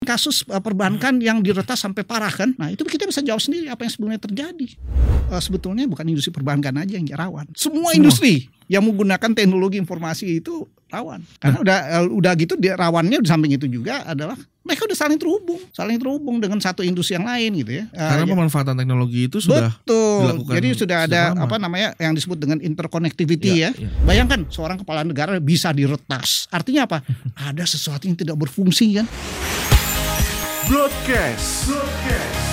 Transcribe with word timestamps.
kasus 0.00 0.48
uh, 0.48 0.64
perbankan 0.64 1.20
yang 1.20 1.44
diretas 1.44 1.84
sampai 1.84 2.08
parah 2.08 2.32
kan. 2.32 2.56
Nah, 2.56 2.72
itu 2.72 2.88
kita 2.88 3.04
bisa 3.04 3.20
jawab 3.20 3.36
sendiri 3.36 3.68
apa 3.68 3.84
yang 3.84 3.92
sebenarnya 3.92 4.20
terjadi. 4.24 4.68
Uh, 5.28 5.36
sebetulnya 5.44 5.84
bukan 5.84 6.08
industri 6.08 6.32
perbankan 6.32 6.72
aja 6.80 6.96
yang 6.96 7.04
rawan. 7.12 7.44
Semua, 7.52 7.92
Semua. 7.92 7.98
industri 8.00 8.48
yang 8.64 8.80
menggunakan 8.80 9.36
teknologi 9.36 9.76
informasi 9.76 10.40
itu 10.40 10.64
rawan. 10.88 11.20
Karena 11.36 11.60
nah. 11.60 11.64
udah 11.68 11.78
uh, 12.00 12.16
udah 12.16 12.32
gitu 12.40 12.56
dia 12.56 12.80
rawannya 12.80 13.20
di 13.20 13.28
samping 13.28 13.52
itu 13.60 13.68
juga 13.68 14.08
adalah 14.08 14.40
mereka 14.64 14.88
udah 14.88 14.96
saling 14.96 15.20
terhubung, 15.20 15.60
saling 15.68 16.00
terhubung 16.00 16.36
dengan 16.40 16.56
satu 16.64 16.80
industri 16.80 17.20
yang 17.20 17.28
lain 17.28 17.60
gitu 17.60 17.84
ya. 17.84 17.84
Karena 17.92 18.24
ya. 18.24 18.30
pemanfaatan 18.32 18.74
teknologi 18.80 19.28
itu 19.28 19.36
sudah 19.36 19.68
betul. 19.84 20.20
Dilakukan 20.24 20.54
Jadi 20.56 20.68
sudah 20.80 20.98
ada 21.04 21.22
lama. 21.36 21.44
apa 21.44 21.56
namanya 21.60 21.88
yang 22.00 22.16
disebut 22.16 22.40
dengan 22.40 22.56
interconnectivity 22.56 23.68
ya. 23.68 23.76
ya. 23.76 23.84
ya. 23.84 23.88
Bayangkan 24.08 24.48
seorang 24.48 24.80
kepala 24.80 25.04
negara 25.04 25.36
bisa 25.44 25.76
diretas. 25.76 26.48
Artinya 26.48 26.88
apa? 26.88 27.04
ada 27.52 27.64
sesuatu 27.68 28.08
yang 28.08 28.16
tidak 28.16 28.40
berfungsi 28.40 28.96
kan. 28.96 29.04
Broadcast. 30.70 31.66
Broadcast. 31.66 32.46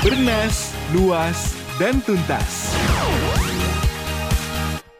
Bernas, 0.00 0.72
luas, 0.96 1.52
dan 1.76 2.00
tuntas. 2.00 2.72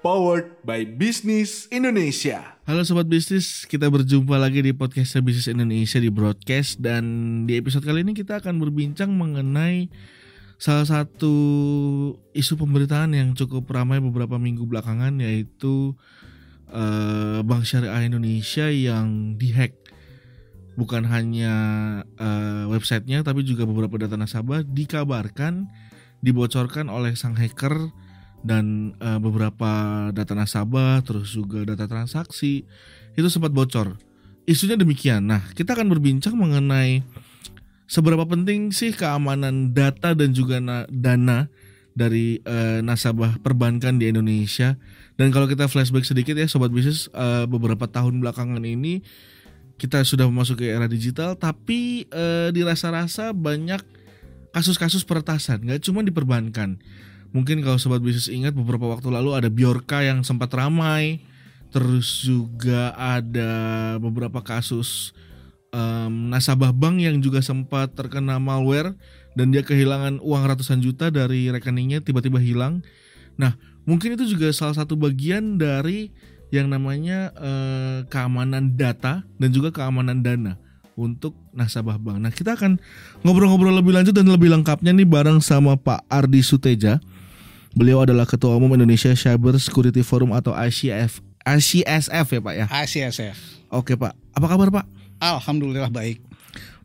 Powered 0.04 0.52
by 0.60 0.84
Business 0.84 1.64
Indonesia. 1.72 2.60
Halo 2.68 2.84
sobat 2.84 3.08
bisnis, 3.08 3.64
kita 3.64 3.88
berjumpa 3.88 4.36
lagi 4.36 4.60
di 4.60 4.76
podcast 4.76 5.16
Bisnis 5.24 5.48
Indonesia 5.48 5.96
di 5.96 6.12
broadcast 6.12 6.84
dan 6.84 7.04
di 7.48 7.56
episode 7.56 7.88
kali 7.88 8.04
ini 8.04 8.12
kita 8.12 8.44
akan 8.44 8.60
berbincang 8.60 9.08
mengenai 9.16 9.88
salah 10.60 10.84
satu 10.84 11.32
isu 12.36 12.52
pemberitaan 12.60 13.16
yang 13.16 13.32
cukup 13.32 13.64
ramai 13.72 13.96
beberapa 13.96 14.36
minggu 14.36 14.68
belakangan 14.68 15.24
yaitu 15.24 15.96
uh, 16.68 17.40
Bank 17.48 17.64
Syariah 17.64 18.12
Indonesia 18.12 18.68
yang 18.68 19.40
dihack 19.40 19.80
bukan 20.80 21.04
hanya 21.04 21.54
uh, 22.16 22.64
websitenya 22.72 23.20
tapi 23.20 23.44
juga 23.44 23.68
beberapa 23.68 24.00
data 24.00 24.16
nasabah 24.16 24.64
dikabarkan 24.64 25.68
dibocorkan 26.24 26.88
oleh 26.88 27.12
sang 27.12 27.36
hacker 27.36 27.92
dan 28.40 28.96
uh, 29.04 29.20
beberapa 29.20 30.08
data 30.16 30.32
nasabah 30.32 31.04
terus 31.04 31.36
juga 31.36 31.68
data 31.68 31.84
transaksi 31.84 32.64
itu 33.12 33.28
sempat 33.28 33.52
bocor. 33.52 34.00
Isunya 34.48 34.80
demikian. 34.80 35.28
Nah, 35.28 35.52
kita 35.52 35.76
akan 35.76 35.92
berbincang 35.92 36.32
mengenai 36.32 37.04
seberapa 37.84 38.24
penting 38.24 38.72
sih 38.72 38.96
keamanan 38.96 39.76
data 39.76 40.16
dan 40.16 40.32
juga 40.32 40.62
dana 40.88 41.52
dari 41.92 42.40
uh, 42.48 42.80
nasabah 42.80 43.36
perbankan 43.44 44.00
di 44.00 44.08
Indonesia. 44.08 44.80
Dan 45.20 45.28
kalau 45.34 45.44
kita 45.44 45.68
flashback 45.68 46.08
sedikit 46.08 46.32
ya 46.32 46.48
sobat 46.48 46.72
bisnis 46.72 47.12
uh, 47.12 47.44
beberapa 47.44 47.84
tahun 47.84 48.24
belakangan 48.24 48.64
ini 48.64 49.04
kita 49.80 50.04
sudah 50.04 50.28
memasuki 50.28 50.68
era 50.68 50.84
digital 50.84 51.32
tapi 51.40 52.04
e, 52.04 52.52
dirasa-rasa 52.52 53.32
banyak 53.32 53.80
kasus-kasus 54.52 55.08
peretasan 55.08 55.64
nggak 55.64 55.80
cuma 55.88 56.04
diperbankan. 56.04 56.76
Mungkin 57.32 57.64
kalau 57.64 57.80
sobat 57.80 58.04
bisnis 58.04 58.28
ingat 58.28 58.52
beberapa 58.52 58.90
waktu 58.90 59.08
lalu 59.08 59.32
ada 59.32 59.48
Biorka 59.48 60.04
yang 60.04 60.20
sempat 60.20 60.52
ramai 60.52 61.24
terus 61.70 62.26
juga 62.26 62.92
ada 62.98 63.94
beberapa 64.02 64.42
kasus 64.42 65.14
um, 65.70 66.28
nasabah 66.28 66.74
bank 66.74 66.98
yang 66.98 67.16
juga 67.22 67.40
sempat 67.40 67.94
terkena 67.94 68.42
malware 68.42 68.92
dan 69.38 69.54
dia 69.54 69.62
kehilangan 69.62 70.18
uang 70.18 70.42
ratusan 70.44 70.82
juta 70.82 71.08
dari 71.08 71.48
rekeningnya 71.48 72.02
tiba-tiba 72.02 72.42
hilang. 72.42 72.82
Nah 73.38 73.54
mungkin 73.86 74.18
itu 74.18 74.26
juga 74.36 74.50
salah 74.50 74.74
satu 74.74 74.98
bagian 74.98 75.56
dari 75.56 76.10
yang 76.50 76.66
namanya 76.70 77.30
eh, 77.38 77.98
keamanan 78.10 78.74
data 78.74 79.22
dan 79.38 79.48
juga 79.50 79.70
keamanan 79.70 80.22
dana 80.22 80.58
untuk 80.98 81.32
nasabah 81.56 81.96
bank. 81.96 82.18
Nah, 82.20 82.32
kita 82.34 82.58
akan 82.58 82.76
ngobrol-ngobrol 83.24 83.72
lebih 83.72 83.96
lanjut 83.96 84.12
dan 84.12 84.28
lebih 84.28 84.52
lengkapnya 84.52 84.92
nih 84.92 85.08
bareng 85.08 85.40
sama 85.40 85.78
Pak 85.78 86.04
Ardi 86.10 86.44
Suteja. 86.44 87.00
Beliau 87.72 88.02
adalah 88.02 88.26
Ketua 88.26 88.58
Umum 88.58 88.74
Indonesia 88.74 89.14
Cyber 89.14 89.56
Security 89.56 90.02
Forum 90.02 90.34
atau 90.34 90.50
ICF 90.50 91.22
ICSF 91.46 92.26
ya 92.36 92.40
Pak 92.42 92.54
ya. 92.54 92.66
ICSF. 92.68 93.38
Oke 93.72 93.96
Pak, 93.96 94.12
apa 94.12 94.46
kabar 94.46 94.68
Pak? 94.68 94.84
Alhamdulillah 95.22 95.88
baik. 95.88 96.20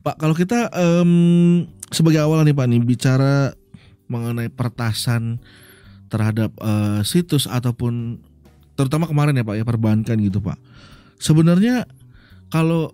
Pak, 0.05 0.21
kalau 0.21 0.37
kita 0.37 0.69
um, 0.71 1.65
sebagai 1.89 2.21
awal 2.21 2.45
nih 2.45 2.55
Pak 2.55 2.67
nih 2.69 2.81
bicara 2.85 3.57
mengenai 4.05 4.53
pertasan 4.53 5.41
terhadap 6.13 6.53
uh, 6.61 7.01
situs 7.01 7.49
ataupun 7.49 8.21
terutama 8.75 9.07
kemarin 9.07 9.35
ya 9.35 9.43
Pak 9.47 9.55
ya 9.55 9.65
perbankan 9.67 10.15
gitu 10.19 10.39
Pak. 10.43 10.59
Sebenarnya 11.19 11.87
kalau 12.51 12.91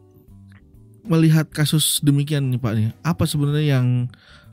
melihat 1.05 1.49
kasus 1.49 1.99
demikian 2.05 2.53
nih 2.53 2.61
Pak 2.61 2.73
nih, 2.77 2.87
apa 3.01 3.25
sebenarnya 3.25 3.81
yang 3.81 3.87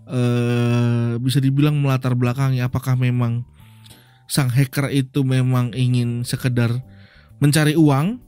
eh, 0.09 1.21
bisa 1.21 1.39
dibilang 1.39 1.77
melatar 1.79 2.17
belakangnya? 2.17 2.73
Apakah 2.73 2.97
memang 2.97 3.45
sang 4.29 4.53
hacker 4.53 4.93
itu 4.93 5.25
memang 5.25 5.73
ingin 5.73 6.25
sekedar 6.25 6.73
mencari 7.41 7.77
uang 7.77 8.21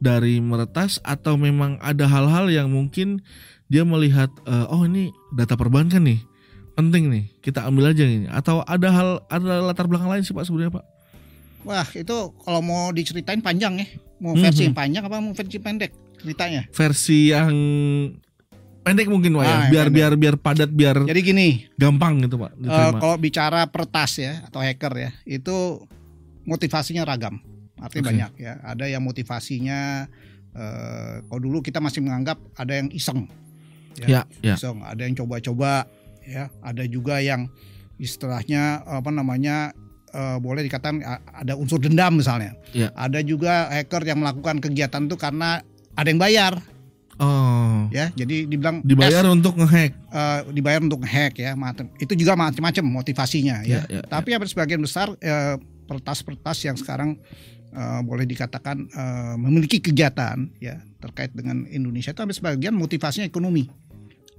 dari 0.00 0.40
meretas 0.44 1.00
atau 1.04 1.40
memang 1.40 1.80
ada 1.80 2.04
hal-hal 2.08 2.52
yang 2.52 2.68
mungkin 2.68 3.24
dia 3.68 3.82
melihat 3.82 4.28
eh, 4.44 4.66
oh 4.68 4.84
ini 4.84 5.12
data 5.32 5.56
perbankan 5.56 6.04
nih 6.04 6.20
penting 6.76 7.08
nih 7.08 7.24
kita 7.40 7.64
ambil 7.64 7.90
aja 7.90 8.04
ini 8.04 8.28
atau 8.28 8.60
ada 8.68 8.88
hal 8.92 9.08
ada 9.32 9.64
latar 9.64 9.88
belakang 9.88 10.12
lain 10.12 10.22
sih 10.22 10.36
Pak 10.36 10.44
sebenarnya 10.44 10.76
Pak? 10.76 10.95
Wah 11.64 11.88
itu 11.94 12.16
kalau 12.42 12.60
mau 12.60 12.90
diceritain 12.92 13.40
panjang 13.40 13.80
ya. 13.80 13.86
Mau 14.20 14.32
versi 14.32 14.66
mm 14.66 14.72
-hmm. 14.72 14.78
panjang 14.78 15.02
apa 15.06 15.16
mau 15.20 15.32
versi 15.36 15.58
pendek 15.60 15.92
ceritanya? 16.20 16.62
Versi 16.72 17.30
yang 17.30 17.52
pendek 18.86 19.10
mungkin 19.10 19.34
Pak 19.34 19.44
ya. 19.44 19.50
ah, 19.50 19.60
ya. 19.66 19.70
Biar 19.74 19.88
biar 19.90 20.12
biar 20.14 20.34
padat 20.38 20.70
biar. 20.70 21.02
Jadi 21.02 21.20
gini. 21.20 21.48
Gampang 21.74 22.22
gitu 22.22 22.38
Pak. 22.38 22.54
Uh, 22.62 22.92
kalau 23.02 23.16
bicara 23.18 23.66
pertas 23.66 24.22
ya 24.22 24.46
atau 24.46 24.62
hacker 24.62 24.92
ya 24.94 25.10
itu 25.26 25.82
motivasinya 26.46 27.02
ragam. 27.02 27.42
Artinya 27.82 28.02
okay. 28.02 28.10
banyak 28.14 28.32
ya. 28.38 28.52
Ada 28.62 28.84
yang 28.86 29.02
motivasinya 29.02 30.06
uh, 30.54 31.14
kalau 31.26 31.40
dulu 31.42 31.58
kita 31.66 31.82
masih 31.82 32.00
menganggap 32.06 32.38
ada 32.54 32.78
yang 32.78 32.88
iseng. 32.94 33.26
Ya, 33.98 34.06
ya, 34.06 34.54
ya. 34.54 34.54
iseng. 34.54 34.78
Ada 34.86 35.02
yang 35.02 35.18
coba-coba 35.18 35.90
ya. 36.22 36.48
Ada 36.62 36.86
juga 36.86 37.18
yang 37.18 37.50
istilahnya 37.98 38.86
apa 38.86 39.08
namanya 39.10 39.72
uh, 40.16 40.36
boleh 40.40 40.64
dikatakan 40.64 41.04
ada 41.20 41.52
unsur 41.60 41.76
dendam 41.76 42.16
misalnya. 42.16 42.56
Ya. 42.72 42.88
Ada 42.96 43.20
juga 43.20 43.68
hacker 43.68 44.02
yang 44.08 44.24
melakukan 44.24 44.64
kegiatan 44.64 45.04
itu 45.04 45.16
karena 45.20 45.60
ada 45.92 46.08
yang 46.08 46.20
bayar. 46.20 46.56
Oh. 47.16 47.88
Ya, 47.88 48.12
jadi 48.12 48.44
dibilang 48.44 48.84
dibayar 48.84 49.24
S, 49.24 49.32
untuk 49.32 49.56
ngehack. 49.56 49.96
Uh, 50.12 50.52
dibayar 50.52 50.84
untuk 50.84 51.00
ngehack 51.00 51.40
ya, 51.40 51.56
Itu 51.96 52.12
juga 52.12 52.36
macam-macam 52.36 52.84
motivasinya 52.84 53.64
ya. 53.64 53.84
ya, 53.88 54.00
ya 54.00 54.02
Tapi 54.04 54.36
ya. 54.36 54.40
sebagian 54.44 54.84
besar 54.84 55.12
uh, 55.12 55.56
pertas-pertas 55.88 56.60
yang 56.68 56.76
sekarang 56.76 57.16
uh, 57.72 58.04
boleh 58.04 58.28
dikatakan 58.28 58.84
uh, 58.92 59.34
memiliki 59.40 59.80
kegiatan 59.80 60.50
ya 60.60 60.82
terkait 61.00 61.32
dengan 61.32 61.64
Indonesia 61.70 62.12
itu 62.12 62.20
hampir 62.20 62.36
sebagian 62.36 62.74
motivasinya 62.76 63.24
ekonomi. 63.24 63.70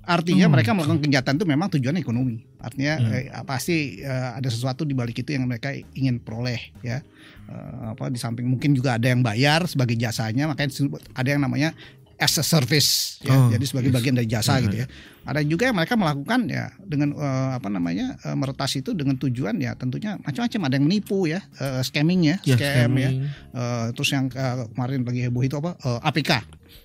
Artinya 0.07 0.47
hmm. 0.47 0.53
mereka 0.55 0.71
melakukan 0.71 1.03
kegiatan 1.03 1.35
itu 1.35 1.43
memang 1.43 1.67
tujuan 1.75 1.99
ekonomi. 1.99 2.39
Artinya 2.63 2.95
hmm. 2.95 3.11
eh, 3.11 3.43
pasti 3.43 3.99
eh, 3.99 4.29
ada 4.39 4.47
sesuatu 4.47 4.87
di 4.87 4.95
balik 4.95 5.19
itu 5.19 5.35
yang 5.35 5.51
mereka 5.51 5.75
ingin 5.75 6.23
peroleh 6.23 6.71
ya. 6.79 7.03
Eh, 7.51 7.75
apa 7.91 8.07
di 8.07 8.15
samping 8.15 8.47
mungkin 8.47 8.71
juga 8.71 8.95
ada 8.95 9.11
yang 9.11 9.19
bayar 9.19 9.67
sebagai 9.67 9.99
jasanya, 9.99 10.47
makanya 10.47 10.71
ada 11.11 11.27
yang 11.27 11.43
namanya 11.43 11.75
as 12.17 12.33
a 12.37 12.45
service 12.45 13.21
ya. 13.21 13.33
Oh, 13.33 13.49
Jadi 13.53 13.65
sebagai 13.69 13.89
yes. 13.93 13.97
bagian 14.01 14.15
dari 14.17 14.29
jasa 14.29 14.57
yeah, 14.57 14.63
gitu 14.65 14.75
ya. 14.83 14.87
Ada 15.27 15.43
juga 15.43 15.67
yang 15.67 15.75
mereka 15.75 15.99
melakukan 15.99 16.47
ya 16.47 16.71
dengan 16.81 17.11
uh, 17.13 17.59
apa 17.59 17.67
namanya 17.67 18.15
uh, 18.25 18.33
meretas 18.33 18.73
itu 18.79 18.95
dengan 18.95 19.19
tujuan 19.19 19.59
ya 19.59 19.75
tentunya 19.75 20.15
macam-macam 20.23 20.61
ada 20.65 20.73
yang 20.79 20.85
menipu 20.87 21.27
ya, 21.27 21.43
uh, 21.59 21.83
scamming 21.83 22.31
ya, 22.31 22.37
yeah, 22.47 22.57
scam 22.57 22.91
ya. 22.95 23.09
Uh, 23.51 23.85
terus 23.91 24.09
yang 24.15 24.31
uh, 24.33 24.65
kemarin 24.71 25.03
lagi 25.03 25.21
heboh 25.27 25.43
itu 25.43 25.59
apa? 25.59 25.75
Uh, 25.83 25.99
APK. 26.01 26.31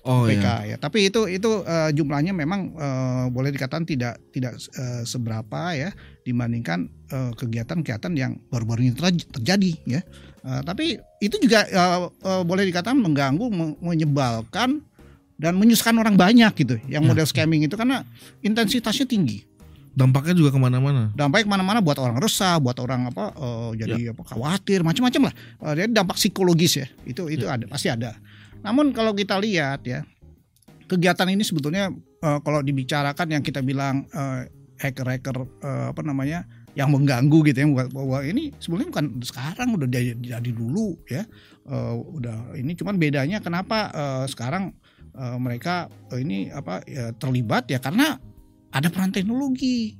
Oh, 0.03 0.27
PK 0.27 0.43
iya. 0.43 0.75
ya. 0.75 0.77
Tapi 0.77 1.07
itu 1.07 1.27
itu 1.31 1.63
uh, 1.63 1.91
jumlahnya 1.95 2.35
memang 2.35 2.75
uh, 2.75 3.25
boleh 3.31 3.51
dikatakan 3.55 3.87
tidak 3.87 4.19
tidak 4.35 4.59
uh, 4.75 5.03
seberapa 5.07 5.75
ya 5.75 5.89
dibandingkan 6.23 6.87
kegiatan-kegiatan 7.13 8.11
uh, 8.11 8.17
yang 8.17 8.31
baru-baru 8.51 8.89
ini 8.89 8.95
terjadi 9.31 9.71
ya. 9.87 10.01
Uh, 10.43 10.59
tapi 10.67 10.99
itu 11.23 11.39
juga 11.39 11.63
uh, 11.71 12.11
uh, 12.11 12.43
boleh 12.43 12.67
dikatakan 12.67 12.99
mengganggu, 12.99 13.47
menyebalkan 13.79 14.83
dan 15.37 15.57
menyusahkan 15.57 15.95
orang 15.97 16.15
banyak 16.15 16.51
gitu. 16.55 16.75
Yang 16.87 17.03
ya. 17.03 17.09
model 17.09 17.25
scamming 17.27 17.61
itu 17.65 17.75
karena 17.75 18.05
intensitasnya 18.45 19.07
tinggi. 19.09 19.43
Dampaknya 19.93 20.33
juga 20.33 20.49
ke 20.49 20.59
mana-mana. 20.61 21.13
Dampaknya 21.13 21.45
ke 21.45 21.51
mana-mana 21.53 21.79
buat 21.81 22.01
orang 22.01 22.17
resah, 22.17 22.57
buat 22.57 22.77
orang 22.81 23.13
apa 23.13 23.29
uh, 23.37 23.71
jadi 23.77 24.09
ya. 24.09 24.11
apa 24.17 24.25
khawatir, 24.25 24.81
macam-macam 24.81 25.29
lah. 25.29 25.33
Uh, 25.61 25.73
jadi 25.77 25.89
dampak 25.93 26.17
psikologis 26.17 26.81
ya. 26.81 26.87
Itu 27.05 27.29
itu 27.29 27.45
ya. 27.45 27.57
ada 27.61 27.65
pasti 27.69 27.93
ada. 27.93 28.17
Namun 28.65 28.89
kalau 28.89 29.13
kita 29.13 29.37
lihat 29.37 29.85
ya 29.85 30.01
kegiatan 30.89 31.29
ini 31.29 31.45
sebetulnya 31.45 31.93
uh, 32.25 32.39
kalau 32.41 32.65
dibicarakan 32.65 33.37
yang 33.37 33.43
kita 33.45 33.61
bilang 33.61 34.09
uh, 34.17 34.45
hacker-hacker 34.81 35.45
uh, 35.61 35.93
apa 35.93 36.01
namanya 36.01 36.45
yang 36.73 36.89
mengganggu 36.89 37.53
gitu 37.53 37.57
ya 37.61 37.67
bahwa 37.69 38.25
ini 38.25 38.49
sebenarnya 38.57 38.89
bukan 38.89 39.05
sekarang 39.21 39.77
udah 39.77 39.87
jadi, 39.93 40.49
dulu 40.49 40.97
ya 41.05 41.21
uh, 41.69 41.93
udah 41.93 42.57
ini 42.57 42.73
cuman 42.73 42.97
bedanya 42.97 43.37
kenapa 43.45 43.93
uh, 43.93 44.25
sekarang 44.25 44.73
uh, 45.17 45.37
mereka 45.39 45.89
uh, 46.11 46.19
ini 46.19 46.49
apa 46.53 46.83
ya, 46.85 47.13
terlibat 47.15 47.69
ya 47.69 47.79
karena 47.81 48.19
ada 48.73 48.87
peran 48.89 49.13
teknologi 49.13 49.97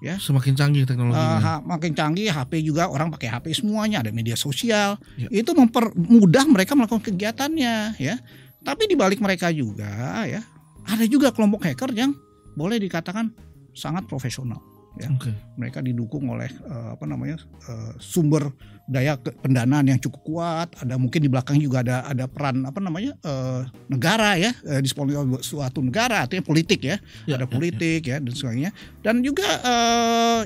ya. 0.00 0.16
Semakin 0.16 0.56
canggih 0.56 0.84
teknologinya. 0.88 1.60
Uh, 1.60 1.60
makin 1.64 1.92
canggih 1.92 2.32
HP 2.32 2.64
juga 2.64 2.88
orang 2.88 3.12
pakai 3.12 3.28
HP 3.32 3.64
semuanya 3.64 4.00
ada 4.00 4.12
media 4.12 4.36
sosial. 4.36 5.00
Ya. 5.16 5.28
itu 5.32 5.50
mempermudah 5.52 6.44
mereka 6.48 6.72
melakukan 6.76 7.04
kegiatannya 7.04 8.00
ya. 8.00 8.16
Tapi 8.60 8.92
di 8.92 8.96
balik 8.96 9.24
mereka 9.24 9.48
juga 9.48 10.20
ya 10.28 10.44
ada 10.84 11.04
juga 11.06 11.30
kelompok 11.30 11.64
hacker 11.68 11.90
yang 11.92 12.12
boleh 12.58 12.80
dikatakan 12.82 13.30
sangat 13.72 14.04
profesional 14.10 14.58
ya. 14.98 15.08
Okay. 15.14 15.34
Mereka 15.60 15.84
didukung 15.84 16.26
oleh 16.32 16.50
uh, 16.66 16.96
apa 16.98 17.04
namanya 17.06 17.38
uh, 17.68 17.94
sumber 18.00 18.50
daya 18.90 19.14
pendanaan 19.18 19.86
yang 19.86 20.00
cukup 20.02 20.22
kuat. 20.26 20.68
Ada 20.82 20.98
mungkin 20.98 21.22
di 21.22 21.30
belakang 21.30 21.60
juga 21.62 21.84
ada 21.86 22.06
ada 22.08 22.24
peran 22.26 22.66
apa 22.66 22.80
namanya 22.82 23.14
uh, 23.22 23.62
negara 23.86 24.34
ya 24.40 24.50
uh, 24.66 24.80
di 24.82 24.88
suatu 25.44 25.78
negara 25.84 26.26
artinya 26.26 26.42
politik 26.42 26.82
ya, 26.82 26.96
ya 27.28 27.38
ada 27.38 27.46
ya, 27.46 27.52
politik 27.52 28.02
ya, 28.06 28.16
ya. 28.16 28.18
ya 28.18 28.24
dan 28.24 28.32
sebagainya. 28.34 28.70
Dan 29.04 29.14
juga 29.22 29.48
uh, 29.62 30.40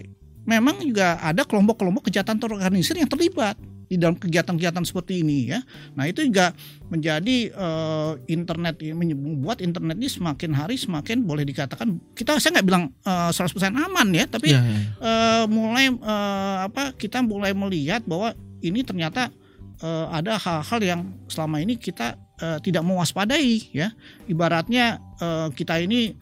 memang 0.44 0.84
juga 0.84 1.16
ada 1.24 1.42
kelompok-kelompok 1.44 2.12
kejahatan 2.12 2.36
terorganisir 2.36 3.00
yang 3.00 3.08
terlibat 3.08 3.56
di 3.94 4.02
dalam 4.02 4.18
kegiatan-kegiatan 4.18 4.82
seperti 4.82 5.22
ini 5.22 5.54
ya. 5.54 5.62
Nah 5.94 6.10
itu 6.10 6.26
juga 6.26 6.50
menjadi 6.90 7.54
uh, 7.54 8.18
internet 8.26 8.82
membuat 8.82 9.62
internet 9.62 9.94
ini 9.94 10.10
semakin 10.10 10.50
hari 10.50 10.74
semakin 10.74 11.22
boleh 11.22 11.46
dikatakan 11.46 12.02
kita 12.18 12.42
saya 12.42 12.58
nggak 12.58 12.66
bilang 12.66 12.90
uh, 13.06 13.30
eh, 13.30 13.46
100% 13.46 13.70
aman 13.70 14.08
ya, 14.10 14.26
tapi 14.26 14.50
ya, 14.50 14.60
ya. 14.60 14.78
Uh, 14.98 15.44
mulai 15.46 15.94
uh, 15.94 16.66
apa 16.66 16.90
kita 16.98 17.22
mulai 17.22 17.54
melihat 17.54 18.02
bahwa 18.02 18.34
ini 18.58 18.82
ternyata 18.82 19.30
uh, 19.78 20.10
ada 20.10 20.34
hal-hal 20.42 20.80
yang 20.82 21.00
selama 21.30 21.62
ini 21.62 21.78
kita 21.78 22.18
uh, 22.42 22.58
tidak 22.58 22.82
mewaspadai 22.82 23.70
ya. 23.70 23.94
Ibaratnya 24.26 24.98
uh, 25.22 25.48
kita 25.54 25.78
ini 25.78 26.18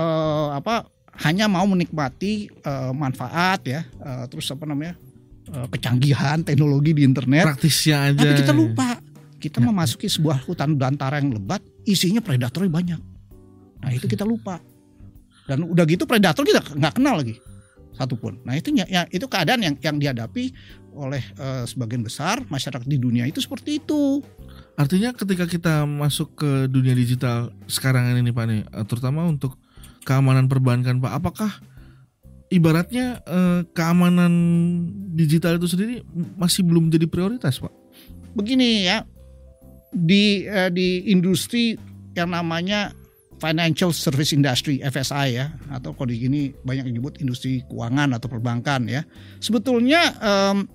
uh, 0.00 0.56
apa 0.56 0.88
hanya 1.20 1.52
mau 1.52 1.68
menikmati 1.68 2.48
uh, 2.64 2.96
manfaat 2.96 3.60
ya, 3.68 3.84
uh, 4.00 4.24
terus 4.24 4.48
apa 4.48 4.64
namanya 4.64 4.96
kecanggihan 5.70 6.42
teknologi 6.46 6.94
di 6.94 7.02
internet. 7.02 7.56
Praktisnya 7.56 8.10
aja. 8.10 8.22
Tapi 8.22 8.34
kita 8.40 8.54
lupa 8.54 8.98
kita 9.40 9.58
ya. 9.58 9.66
memasuki 9.72 10.06
sebuah 10.06 10.44
hutan 10.44 10.76
belantara 10.76 11.16
yang 11.18 11.32
lebat, 11.32 11.64
isinya 11.88 12.20
predator 12.20 12.68
banyak. 12.68 13.00
Nah 13.80 13.90
itu 13.90 14.04
kita 14.04 14.22
lupa. 14.28 14.60
Dan 15.48 15.66
udah 15.66 15.82
gitu 15.88 16.04
predator 16.04 16.44
kita 16.44 16.60
nggak 16.76 17.00
kenal 17.00 17.18
lagi 17.18 17.40
satupun. 17.96 18.38
Nah 18.46 18.54
itu 18.54 18.70
ya, 18.76 19.08
itu 19.10 19.26
keadaan 19.26 19.64
yang 19.64 19.74
yang 19.80 19.96
dihadapi 19.98 20.52
oleh 20.94 21.22
uh, 21.40 21.64
sebagian 21.64 22.04
besar 22.04 22.44
masyarakat 22.46 22.86
di 22.86 23.00
dunia 23.00 23.26
itu 23.26 23.40
seperti 23.42 23.82
itu. 23.82 24.22
Artinya 24.78 25.10
ketika 25.16 25.44
kita 25.48 25.84
masuk 25.84 26.38
ke 26.38 26.50
dunia 26.70 26.94
digital 26.94 27.50
sekarang 27.66 28.12
ini 28.16 28.30
Pak 28.30 28.44
nih, 28.46 28.60
eh, 28.64 28.84
terutama 28.86 29.26
untuk 29.26 29.58
keamanan 30.08 30.48
perbankan 30.48 31.02
Pak, 31.02 31.12
apakah 31.12 31.50
ibaratnya 32.50 33.22
eh, 33.24 33.60
keamanan 33.70 34.32
digital 35.14 35.56
itu 35.56 35.70
sendiri 35.70 36.02
masih 36.36 36.66
belum 36.66 36.90
jadi 36.90 37.06
prioritas, 37.06 37.62
Pak. 37.62 37.72
Begini 38.34 38.90
ya, 38.90 39.06
di 39.94 40.44
eh, 40.44 40.68
di 40.68 41.08
industri 41.08 41.78
yang 42.18 42.34
namanya 42.34 42.90
financial 43.40 43.94
service 43.94 44.36
industry 44.36 44.84
FSI 44.84 45.26
ya 45.32 45.48
atau 45.72 45.96
kalau 45.96 46.12
di 46.12 46.20
gini 46.20 46.52
banyak 46.60 46.92
yang 46.92 47.00
disebut 47.00 47.14
industri 47.24 47.64
keuangan 47.70 48.18
atau 48.18 48.28
perbankan 48.28 48.84
ya. 48.84 49.00
Sebetulnya 49.40 50.12
um, 50.20 50.68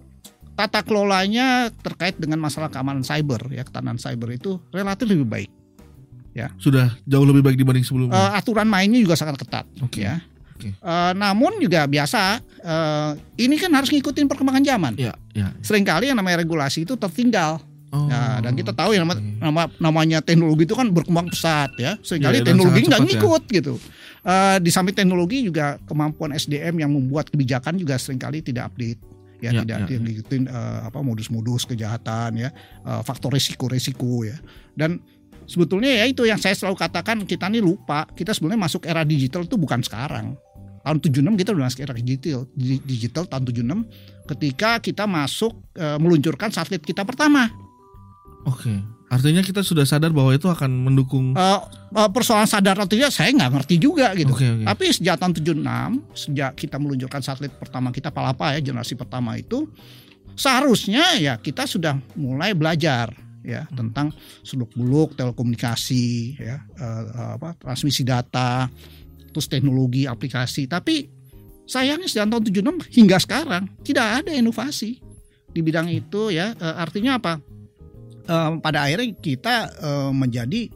tata 0.57 0.81
kelolanya 0.81 1.69
terkait 1.85 2.17
dengan 2.17 2.41
masalah 2.41 2.73
keamanan 2.73 3.05
cyber 3.05 3.51
ya 3.53 3.61
ketahanan 3.61 4.01
cyber 4.01 4.33
itu 4.33 4.57
relatif 4.73 5.05
lebih 5.05 5.27
baik. 5.29 5.51
Ya. 6.33 6.51
Sudah 6.57 6.91
jauh 7.05 7.23
lebih 7.23 7.45
baik 7.45 7.55
dibanding 7.59 7.85
sebelumnya. 7.85 8.17
Uh, 8.17 8.31
aturan 8.33 8.67
mainnya 8.67 8.97
juga 8.97 9.15
sangat 9.15 9.39
ketat. 9.39 9.69
Okay. 9.85 10.09
Ya 10.09 10.25
Okay. 10.55 10.71
Uh, 10.79 11.11
eh, 11.11 11.13
namun 11.19 11.59
juga 11.59 11.83
biasa 11.83 12.39
uh, 12.63 13.11
ini 13.35 13.59
kan 13.59 13.71
harus 13.75 13.91
ngikutin 13.91 14.25
perkembangan 14.31 14.63
zaman. 14.63 14.93
Ya, 14.95 15.11
ya, 15.35 15.51
ya. 15.51 15.59
Seringkali 15.59 16.07
yang 16.11 16.17
namanya 16.17 16.41
regulasi 16.43 16.87
itu 16.87 16.95
tertinggal. 16.95 17.59
Oh, 17.95 18.11
ya, 18.11 18.43
dan 18.43 18.59
kita 18.59 18.75
tahu 18.75 18.91
yang 18.91 19.07
nama, 19.07 19.15
okay. 19.15 19.39
nama 19.39 19.61
namanya 19.79 20.19
teknologi 20.19 20.67
itu 20.67 20.75
kan 20.75 20.87
berkembang 20.91 21.31
pesat 21.31 21.71
ya. 21.79 21.95
Seringkali 21.99 22.43
ya, 22.43 22.43
teknologi 22.47 22.81
nggak 22.87 23.01
ya. 23.03 23.07
ngikut 23.07 23.43
ya. 23.47 23.55
gitu. 23.61 23.73
Uh, 24.25 24.57
di 24.57 24.73
samping 24.73 24.95
teknologi 24.95 25.45
juga 25.45 25.77
kemampuan 25.85 26.33
SDM 26.33 26.81
yang 26.81 26.91
membuat 26.91 27.29
kebijakan 27.29 27.77
juga 27.77 27.99
sering 28.01 28.17
kali 28.17 28.41
tidak 28.41 28.73
update 28.73 28.97
ya, 29.37 29.53
ya 29.53 29.61
tidak 29.61 29.77
ya. 29.85 30.01
ngikutin 30.01 30.43
uh, 30.49 30.89
apa 30.89 30.99
modus-modus 31.05 31.69
kejahatan 31.69 32.41
ya, 32.41 32.49
uh, 32.83 33.05
faktor 33.05 33.31
resiko-resiko 33.31 34.25
ya. 34.25 34.35
Dan 34.73 34.97
sebetulnya 35.45 35.93
ya 35.93 36.05
itu 36.09 36.25
yang 36.25 36.41
saya 36.41 36.57
selalu 36.57 36.75
katakan 36.75 37.21
kita 37.23 37.47
nih 37.47 37.61
lupa 37.61 38.09
kita 38.17 38.33
sebenarnya 38.33 38.65
masuk 38.65 38.81
era 38.89 39.05
digital 39.05 39.45
itu 39.45 39.55
bukan 39.55 39.79
sekarang 39.85 40.33
tahun 40.85 41.01
76 41.01 41.41
kita 41.41 41.49
udah 41.57 41.65
masuk 41.65 41.79
era 41.81 41.93
digital 41.97 42.41
digital 42.85 43.23
tahun 43.25 43.43
76 43.49 44.29
ketika 44.29 44.77
kita 44.77 45.09
masuk 45.09 45.57
e, 45.73 45.85
meluncurkan 45.97 46.53
satelit 46.53 46.85
kita 46.85 47.01
pertama. 47.01 47.49
Oke 48.45 48.93
artinya 49.05 49.41
kita 49.45 49.61
sudah 49.61 49.85
sadar 49.85 50.09
bahwa 50.09 50.33
itu 50.33 50.45
akan 50.45 50.69
mendukung 50.85 51.33
e, 51.33 51.47
persoalan 52.13 52.45
sadar 52.45 52.77
atau 52.77 52.93
tidak 52.93 53.09
saya 53.09 53.33
nggak 53.33 53.51
ngerti 53.57 53.75
juga 53.81 54.13
gitu. 54.13 54.37
Okay, 54.37 54.61
okay. 54.61 54.65
tapi 54.69 54.85
sejak 54.93 55.17
tahun 55.17 55.33
76 55.41 56.13
sejak 56.13 56.51
kita 56.53 56.77
meluncurkan 56.77 57.21
satelit 57.25 57.53
pertama 57.57 57.89
kita 57.89 58.13
Palapa 58.13 58.53
ya 58.53 58.61
generasi 58.61 58.93
pertama 58.93 59.33
itu 59.41 59.65
seharusnya 60.37 61.17
ya 61.17 61.33
kita 61.41 61.65
sudah 61.65 61.97
mulai 62.13 62.53
belajar 62.53 63.09
ya 63.45 63.69
tentang 63.71 64.09
seluk 64.41 64.73
beluk 64.73 65.13
telekomunikasi 65.13 66.37
ya 66.41 66.65
uh, 66.81 67.37
apa 67.37 67.53
transmisi 67.61 68.01
data 68.01 68.67
terus 69.35 69.51
teknologi 69.51 70.07
aplikasi. 70.07 70.71
Tapi 70.71 71.11
sayangnya 71.67 72.07
sejak 72.07 72.31
tahun 72.31 72.47
76 72.87 72.95
hingga 72.95 73.17
sekarang 73.19 73.67
tidak 73.83 74.23
ada 74.23 74.31
inovasi 74.31 75.03
di 75.51 75.59
bidang 75.59 75.91
itu 75.91 76.31
ya. 76.31 76.55
Uh, 76.55 76.79
artinya 76.79 77.19
apa? 77.19 77.43
Uh, 78.25 78.57
pada 78.63 78.87
akhirnya 78.87 79.11
kita 79.19 79.75
uh, 79.83 80.11
menjadi 80.15 80.71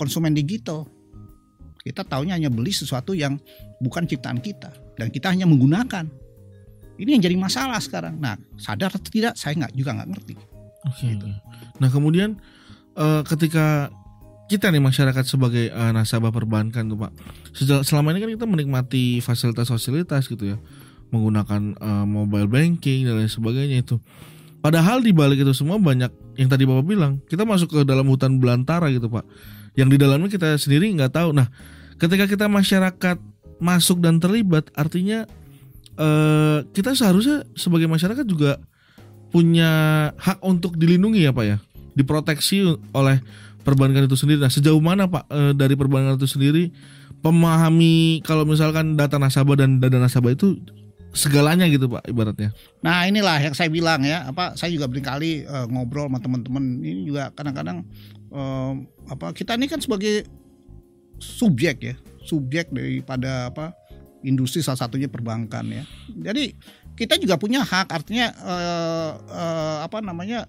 konsumen 0.00 0.32
digital. 0.32 0.88
Kita 1.84 2.00
tahunya 2.00 2.40
hanya 2.40 2.48
beli 2.48 2.72
sesuatu 2.72 3.12
yang 3.12 3.36
bukan 3.84 4.08
ciptaan 4.08 4.40
kita 4.40 4.72
dan 4.96 5.12
kita 5.12 5.28
hanya 5.28 5.44
menggunakan. 5.44 6.08
Ini 6.98 7.14
yang 7.14 7.22
jadi 7.22 7.36
masalah 7.36 7.78
sekarang. 7.78 8.16
Nah 8.16 8.40
sadar 8.56 8.90
atau 8.90 9.12
tidak 9.12 9.36
saya 9.36 9.54
nggak 9.54 9.76
juga 9.76 10.00
nggak 10.00 10.08
ngerti. 10.16 10.34
Oke. 10.34 10.96
Okay, 10.96 11.08
gitu. 11.14 11.26
Nah 11.78 11.88
kemudian 11.92 12.30
ketika 13.30 13.94
kita 14.48 14.72
nih 14.72 14.80
masyarakat 14.80 15.24
sebagai 15.28 15.68
uh, 15.70 15.92
nasabah 15.92 16.32
perbankan 16.32 16.88
tuh 16.88 16.96
pak, 16.96 17.12
selama 17.84 18.16
ini 18.16 18.24
kan 18.24 18.30
kita 18.32 18.46
menikmati 18.48 19.20
fasilitas-fasilitas 19.20 20.24
gitu 20.26 20.56
ya, 20.56 20.56
menggunakan 21.12 21.76
uh, 21.76 22.08
mobile 22.08 22.48
banking 22.48 23.04
dan 23.04 23.20
lain 23.20 23.28
sebagainya 23.28 23.84
itu. 23.84 24.00
Padahal 24.58 25.04
di 25.04 25.12
balik 25.12 25.44
itu 25.44 25.52
semua 25.54 25.76
banyak 25.78 26.10
yang 26.40 26.48
tadi 26.48 26.64
bapak 26.64 26.86
bilang, 26.88 27.20
kita 27.28 27.44
masuk 27.44 27.76
ke 27.76 27.80
dalam 27.84 28.08
hutan 28.08 28.40
belantara 28.40 28.88
gitu 28.88 29.12
pak, 29.12 29.28
yang 29.76 29.92
di 29.92 30.00
dalamnya 30.00 30.32
kita 30.32 30.56
sendiri 30.56 30.90
nggak 30.96 31.12
tahu. 31.12 31.36
Nah, 31.36 31.52
ketika 32.00 32.24
kita 32.24 32.50
masyarakat 32.50 33.20
masuk 33.60 34.00
dan 34.00 34.16
terlibat, 34.18 34.72
artinya 34.74 35.28
uh, 36.00 36.64
kita 36.72 36.96
seharusnya 36.96 37.44
sebagai 37.52 37.86
masyarakat 37.86 38.24
juga 38.24 38.58
punya 39.28 39.70
hak 40.16 40.40
untuk 40.40 40.80
dilindungi 40.80 41.28
ya 41.28 41.36
Pak 41.36 41.44
ya, 41.44 41.56
diproteksi 41.92 42.64
oleh 42.96 43.20
perbankan 43.68 44.08
itu 44.08 44.16
sendiri. 44.16 44.40
Nah 44.40 44.48
sejauh 44.48 44.80
mana 44.80 45.04
Pak 45.04 45.28
e, 45.28 45.40
dari 45.52 45.76
perbankan 45.76 46.16
itu 46.16 46.24
sendiri 46.24 46.72
memahami 47.20 48.24
kalau 48.24 48.48
misalkan 48.48 48.96
data 48.96 49.20
nasabah 49.20 49.60
dan 49.60 49.76
data 49.76 50.00
nasabah 50.00 50.32
itu 50.32 50.56
segalanya 51.12 51.68
gitu 51.68 51.84
Pak 51.92 52.08
ibaratnya. 52.08 52.56
Nah 52.80 53.04
inilah 53.04 53.36
yang 53.44 53.52
saya 53.52 53.68
bilang 53.68 54.00
ya, 54.08 54.24
apa 54.24 54.56
saya 54.56 54.72
juga 54.72 54.88
berkali 54.88 55.44
e, 55.44 55.56
ngobrol 55.68 56.08
sama 56.08 56.24
teman-teman 56.24 56.80
ini 56.80 57.04
juga 57.04 57.28
kadang-kadang 57.36 57.84
e, 58.32 58.42
apa 59.12 59.36
kita 59.36 59.60
ini 59.60 59.68
kan 59.68 59.84
sebagai 59.84 60.24
subjek 61.20 61.76
ya, 61.84 61.94
subjek 62.24 62.72
daripada 62.72 63.52
apa 63.52 63.76
industri 64.24 64.64
salah 64.64 64.80
satunya 64.80 65.12
perbankan 65.12 65.68
ya. 65.68 65.84
Jadi 66.16 66.56
kita 66.98 67.14
juga 67.14 67.38
punya 67.38 67.62
hak 67.62 67.94
artinya 67.94 68.34
apa 69.86 70.02
namanya 70.02 70.42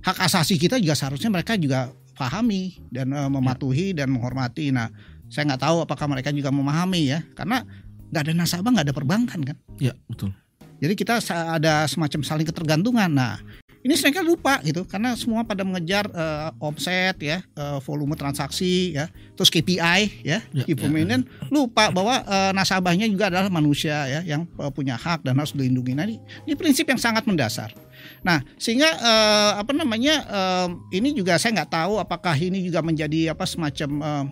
hak 0.00 0.16
asasi 0.24 0.56
kita 0.56 0.80
juga 0.80 0.96
seharusnya 0.96 1.30
mereka 1.32 1.56
juga 1.56 1.92
pahami 2.16 2.76
dan 2.92 3.12
uh, 3.16 3.28
mematuhi 3.32 3.96
dan 3.96 4.12
menghormati. 4.12 4.68
Nah, 4.72 4.92
saya 5.32 5.48
nggak 5.48 5.62
tahu 5.62 5.76
apakah 5.84 6.06
mereka 6.10 6.28
juga 6.34 6.52
memahami 6.52 7.16
ya, 7.16 7.20
karena 7.32 7.64
nggak 8.10 8.22
ada 8.26 8.32
nasabah 8.34 8.70
nggak 8.74 8.86
ada 8.90 8.96
perbankan 8.96 9.40
kan? 9.46 9.56
Ya 9.80 9.96
betul. 10.10 10.34
Jadi 10.80 10.94
kita 10.96 11.20
ada 11.28 11.84
semacam 11.84 12.20
saling 12.24 12.48
ketergantungan. 12.48 13.12
Nah, 13.12 13.36
ini 13.80 13.96
mereka 13.96 14.20
lupa 14.20 14.60
gitu 14.60 14.84
karena 14.84 15.16
semua 15.16 15.40
pada 15.40 15.64
mengejar 15.64 16.04
uh, 16.12 16.52
omset 16.60 17.16
ya, 17.16 17.40
uh, 17.56 17.80
volume 17.80 18.12
transaksi 18.12 18.92
ya, 18.92 19.08
terus 19.32 19.48
KPI 19.48 19.80
ya, 20.20 20.44
ya 20.52 20.64
key 20.68 20.76
ya, 20.76 21.18
lupa 21.48 21.88
bahwa 21.88 22.20
uh, 22.28 22.52
nasabahnya 22.52 23.08
juga 23.08 23.32
adalah 23.32 23.48
manusia 23.48 24.04
ya 24.04 24.20
yang 24.20 24.44
uh, 24.60 24.68
punya 24.68 25.00
hak 25.00 25.24
dan 25.24 25.40
harus 25.40 25.56
dilindungi. 25.56 25.96
Nah, 25.96 26.04
ini, 26.04 26.20
ini 26.44 26.54
prinsip 26.60 26.84
yang 26.92 27.00
sangat 27.00 27.24
mendasar. 27.24 27.72
Nah, 28.20 28.44
sehingga 28.60 28.88
uh, 29.00 29.52
apa 29.60 29.72
namanya 29.72 30.28
uh, 30.28 30.68
ini 30.92 31.16
juga 31.16 31.40
saya 31.40 31.64
nggak 31.64 31.72
tahu 31.72 31.96
apakah 31.96 32.36
ini 32.36 32.60
juga 32.60 32.84
menjadi 32.84 33.32
apa 33.32 33.48
semacam 33.48 33.90
uh, 34.00 34.24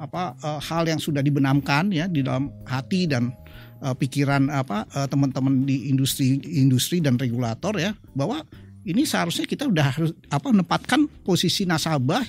apa 0.00 0.32
uh, 0.40 0.60
hal 0.64 0.88
yang 0.88 0.96
sudah 0.96 1.20
dibenamkan 1.20 1.92
ya 1.92 2.08
di 2.08 2.24
dalam 2.24 2.48
hati 2.64 3.04
dan 3.04 3.28
uh, 3.84 3.92
pikiran 3.92 4.48
apa 4.48 4.88
uh, 4.96 5.04
teman-teman 5.04 5.68
di 5.68 5.92
industri 5.92 6.40
industri 6.48 7.04
dan 7.04 7.20
regulator 7.20 7.76
ya 7.76 7.92
bahwa 8.16 8.40
ini 8.84 9.04
seharusnya 9.04 9.44
kita 9.44 9.68
udah 9.68 9.86
harus 9.92 10.10
apa 10.32 10.48
menempatkan 10.48 11.04
posisi 11.24 11.68
nasabah 11.68 12.24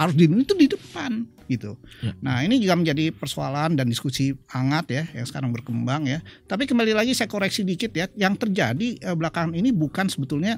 harus 0.00 0.14
di 0.16 0.24
itu 0.24 0.54
di 0.56 0.66
depan 0.68 1.28
gitu. 1.50 1.74
Ya. 2.00 2.14
Nah 2.22 2.40
ini 2.46 2.62
juga 2.62 2.78
menjadi 2.78 3.10
persoalan 3.10 3.74
dan 3.74 3.90
diskusi 3.90 4.32
hangat 4.48 4.86
ya 4.88 5.04
yang 5.12 5.26
sekarang 5.26 5.50
berkembang 5.50 6.06
ya. 6.06 6.22
Tapi 6.46 6.64
kembali 6.64 6.94
lagi 6.94 7.12
saya 7.12 7.26
koreksi 7.26 7.66
dikit 7.66 7.90
ya, 7.92 8.06
yang 8.16 8.38
terjadi 8.38 8.96
eh, 8.96 9.16
belakangan 9.18 9.52
ini 9.52 9.74
bukan 9.74 10.06
sebetulnya 10.06 10.56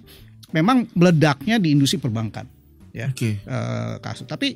memang 0.52 0.86
meledaknya 0.92 1.56
di 1.56 1.72
industri 1.72 1.96
perbankan 1.98 2.46
ya 2.92 3.10
okay. 3.10 3.40
eh, 3.42 3.94
kasus. 3.98 4.28
Tapi 4.28 4.54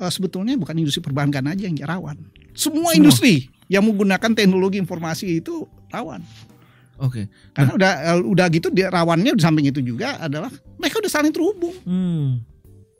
eh, 0.00 0.10
sebetulnya 0.10 0.56
bukan 0.56 0.74
industri 0.82 1.04
perbankan 1.04 1.52
aja 1.52 1.68
yang 1.68 1.76
rawan. 1.84 2.16
Semua, 2.56 2.90
Semua 2.90 2.98
industri 2.98 3.52
yang 3.68 3.84
menggunakan 3.86 4.32
teknologi 4.34 4.80
informasi 4.80 5.44
itu 5.44 5.68
rawan. 5.92 6.24
Oke. 7.02 7.10
Okay. 7.10 7.24
Karena 7.56 7.70
nah. 7.70 7.76
udah 7.78 7.92
eh, 8.06 8.18
udah 8.22 8.46
gitu 8.54 8.68
dia 8.70 8.86
rawannya 8.90 9.34
di 9.34 9.42
samping 9.42 9.66
itu 9.66 9.82
juga 9.82 10.18
adalah 10.22 10.50
mereka 10.78 11.02
udah 11.02 11.12
saling 11.12 11.34
terhubung. 11.34 11.74
Hmm 11.82 12.53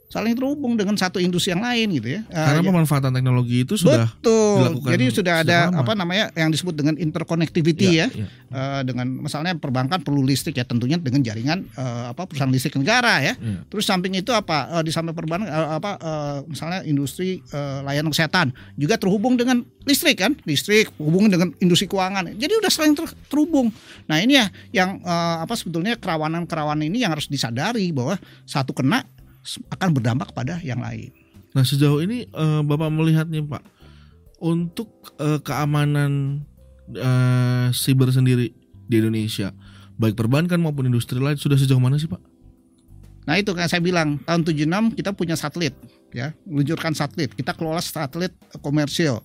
saling 0.08 0.38
terhubung 0.38 0.78
dengan 0.78 0.94
satu 0.94 1.18
industri 1.18 1.50
yang 1.50 1.64
lain 1.64 1.98
gitu 1.98 2.08
ya. 2.18 2.20
Karena 2.30 2.62
uh, 2.62 2.66
pemanfaatan 2.70 3.10
teknologi 3.10 3.66
itu 3.66 3.74
sudah 3.74 4.06
betul. 4.06 4.62
Dilakukan 4.62 4.90
Jadi 4.94 5.04
sudah 5.10 5.34
ada 5.42 5.58
lama. 5.68 5.82
apa 5.82 5.92
namanya 5.98 6.24
yang 6.38 6.50
disebut 6.54 6.74
dengan 6.74 6.94
interconnectivity 7.00 7.98
ya. 7.98 8.06
ya. 8.12 8.24
ya. 8.24 8.28
Uh, 8.54 8.82
dengan 8.86 9.06
misalnya 9.10 9.58
perbankan 9.58 10.00
perlu 10.06 10.22
listrik 10.22 10.54
ya 10.54 10.64
tentunya 10.64 11.00
dengan 11.00 11.24
jaringan 11.24 11.66
uh, 11.74 12.14
apa 12.14 12.30
perusahaan 12.30 12.52
listrik 12.52 12.78
negara 12.78 13.18
ya. 13.24 13.34
ya. 13.34 13.66
Terus 13.66 13.84
samping 13.84 14.14
itu 14.14 14.30
apa 14.30 14.70
uh, 14.78 14.82
di 14.86 14.94
samping 14.94 15.16
perbankan 15.16 15.50
uh, 15.50 15.82
apa 15.82 15.90
uh, 15.98 16.38
misalnya 16.46 16.86
industri 16.86 17.42
uh, 17.50 17.82
layanan 17.82 18.14
kesehatan 18.14 18.54
juga 18.78 18.94
terhubung 19.00 19.34
dengan 19.34 19.66
listrik 19.84 20.20
kan, 20.20 20.32
listrik 20.48 20.88
hubungan 20.96 21.30
dengan 21.32 21.48
industri 21.60 21.84
keuangan. 21.86 22.32
Jadi 22.40 22.52
udah 22.56 22.70
saling 22.72 22.96
ter 22.96 23.04
terhubung. 23.28 23.68
Nah, 24.08 24.18
ini 24.20 24.40
ya 24.40 24.46
yang 24.72 25.00
uh, 25.04 25.44
apa 25.44 25.54
sebetulnya 25.54 26.00
kerawanan-kerawanan 26.00 26.88
ini 26.88 27.04
yang 27.04 27.12
harus 27.12 27.28
disadari 27.28 27.92
bahwa 27.92 28.16
satu 28.48 28.72
kena 28.72 29.04
akan 29.70 29.88
berdampak 29.94 30.32
pada 30.32 30.58
yang 30.64 30.80
lain. 30.80 31.12
Nah 31.54 31.62
sejauh 31.62 32.02
ini 32.02 32.26
uh, 32.34 32.64
Bapak 32.66 32.90
melihat 32.90 33.30
nih 33.30 33.44
Pak 33.44 33.62
untuk 34.42 34.90
uh, 35.22 35.38
keamanan 35.38 36.42
uh, 36.96 37.70
siber 37.70 38.10
sendiri 38.10 38.50
di 38.84 38.94
Indonesia 39.00 39.54
baik 39.94 40.18
perbankan 40.18 40.58
maupun 40.58 40.90
industri 40.90 41.22
lain 41.22 41.38
sudah 41.38 41.54
sejauh 41.54 41.78
mana 41.78 41.98
sih 41.98 42.10
Pak? 42.10 42.18
Nah 43.24 43.40
itu 43.40 43.56
kan 43.56 43.70
saya 43.70 43.80
bilang 43.80 44.20
tahun 44.26 44.44
76 44.44 44.98
kita 44.98 45.10
punya 45.16 45.38
satelit 45.38 45.72
ya 46.12 46.34
meluncurkan 46.44 46.92
satelit 46.92 47.32
kita 47.32 47.56
kelola 47.56 47.80
satelit 47.80 48.34
komersial 48.60 49.24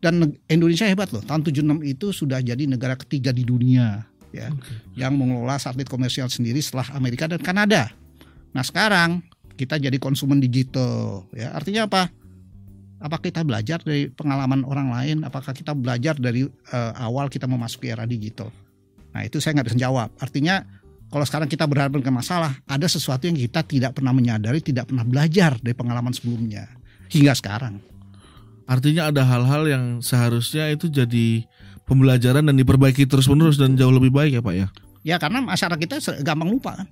dan 0.00 0.36
Indonesia 0.48 0.86
hebat 0.86 1.10
loh 1.12 1.20
tahun 1.24 1.44
76 1.44 1.82
itu 1.84 2.06
sudah 2.14 2.40
jadi 2.40 2.64
negara 2.64 2.96
ketiga 2.96 3.34
di 3.34 3.44
dunia 3.44 4.06
ya 4.30 4.48
okay. 4.48 4.76
yang 4.96 5.18
mengelola 5.18 5.58
satelit 5.58 5.90
komersial 5.90 6.30
sendiri 6.30 6.62
setelah 6.62 6.94
Amerika 6.94 7.26
dan 7.26 7.42
Kanada. 7.42 7.90
Nah 8.54 8.62
sekarang 8.62 9.24
kita 9.60 9.76
jadi 9.76 10.00
konsumen 10.00 10.40
digital 10.40 11.28
ya. 11.36 11.52
Artinya 11.52 11.84
apa? 11.84 12.08
Apakah 13.00 13.28
kita 13.28 13.44
belajar 13.44 13.80
dari 13.84 14.08
pengalaman 14.08 14.64
orang 14.64 14.88
lain? 14.92 15.16
Apakah 15.24 15.52
kita 15.52 15.76
belajar 15.76 16.16
dari 16.16 16.48
uh, 16.48 16.92
awal 16.96 17.28
kita 17.28 17.44
memasuki 17.44 17.92
era 17.92 18.08
digital? 18.08 18.48
Nah 19.12 19.24
itu 19.28 19.36
saya 19.36 19.60
nggak 19.60 19.68
bisa 19.72 19.78
jawab. 19.84 20.08
Artinya 20.20 20.64
kalau 21.12 21.24
sekarang 21.24 21.48
kita 21.48 21.68
berhadapan 21.68 22.00
dengan 22.00 22.24
masalah 22.24 22.52
ada 22.64 22.86
sesuatu 22.88 23.28
yang 23.28 23.36
kita 23.36 23.60
tidak 23.64 23.96
pernah 23.96 24.16
menyadari 24.16 24.64
tidak 24.64 24.88
pernah 24.88 25.04
belajar 25.04 25.56
dari 25.60 25.76
pengalaman 25.76 26.12
sebelumnya 26.12 26.68
hingga 27.12 27.36
sekarang. 27.36 27.80
Artinya 28.68 29.10
ada 29.10 29.26
hal-hal 29.26 29.66
yang 29.66 29.84
seharusnya 29.98 30.70
itu 30.70 30.86
jadi 30.86 31.42
pembelajaran 31.88 32.46
dan 32.46 32.54
diperbaiki 32.54 33.08
terus 33.08 33.26
menerus 33.26 33.58
dan 33.58 33.74
jauh 33.74 33.90
lebih 33.90 34.14
baik 34.14 34.38
ya 34.38 34.42
pak 34.44 34.54
ya? 34.54 34.68
Ya 35.00 35.16
karena 35.16 35.40
masyarakat 35.42 35.80
kita 35.80 35.96
gampang 36.22 36.52
lupa 36.52 36.84
kan 36.84 36.86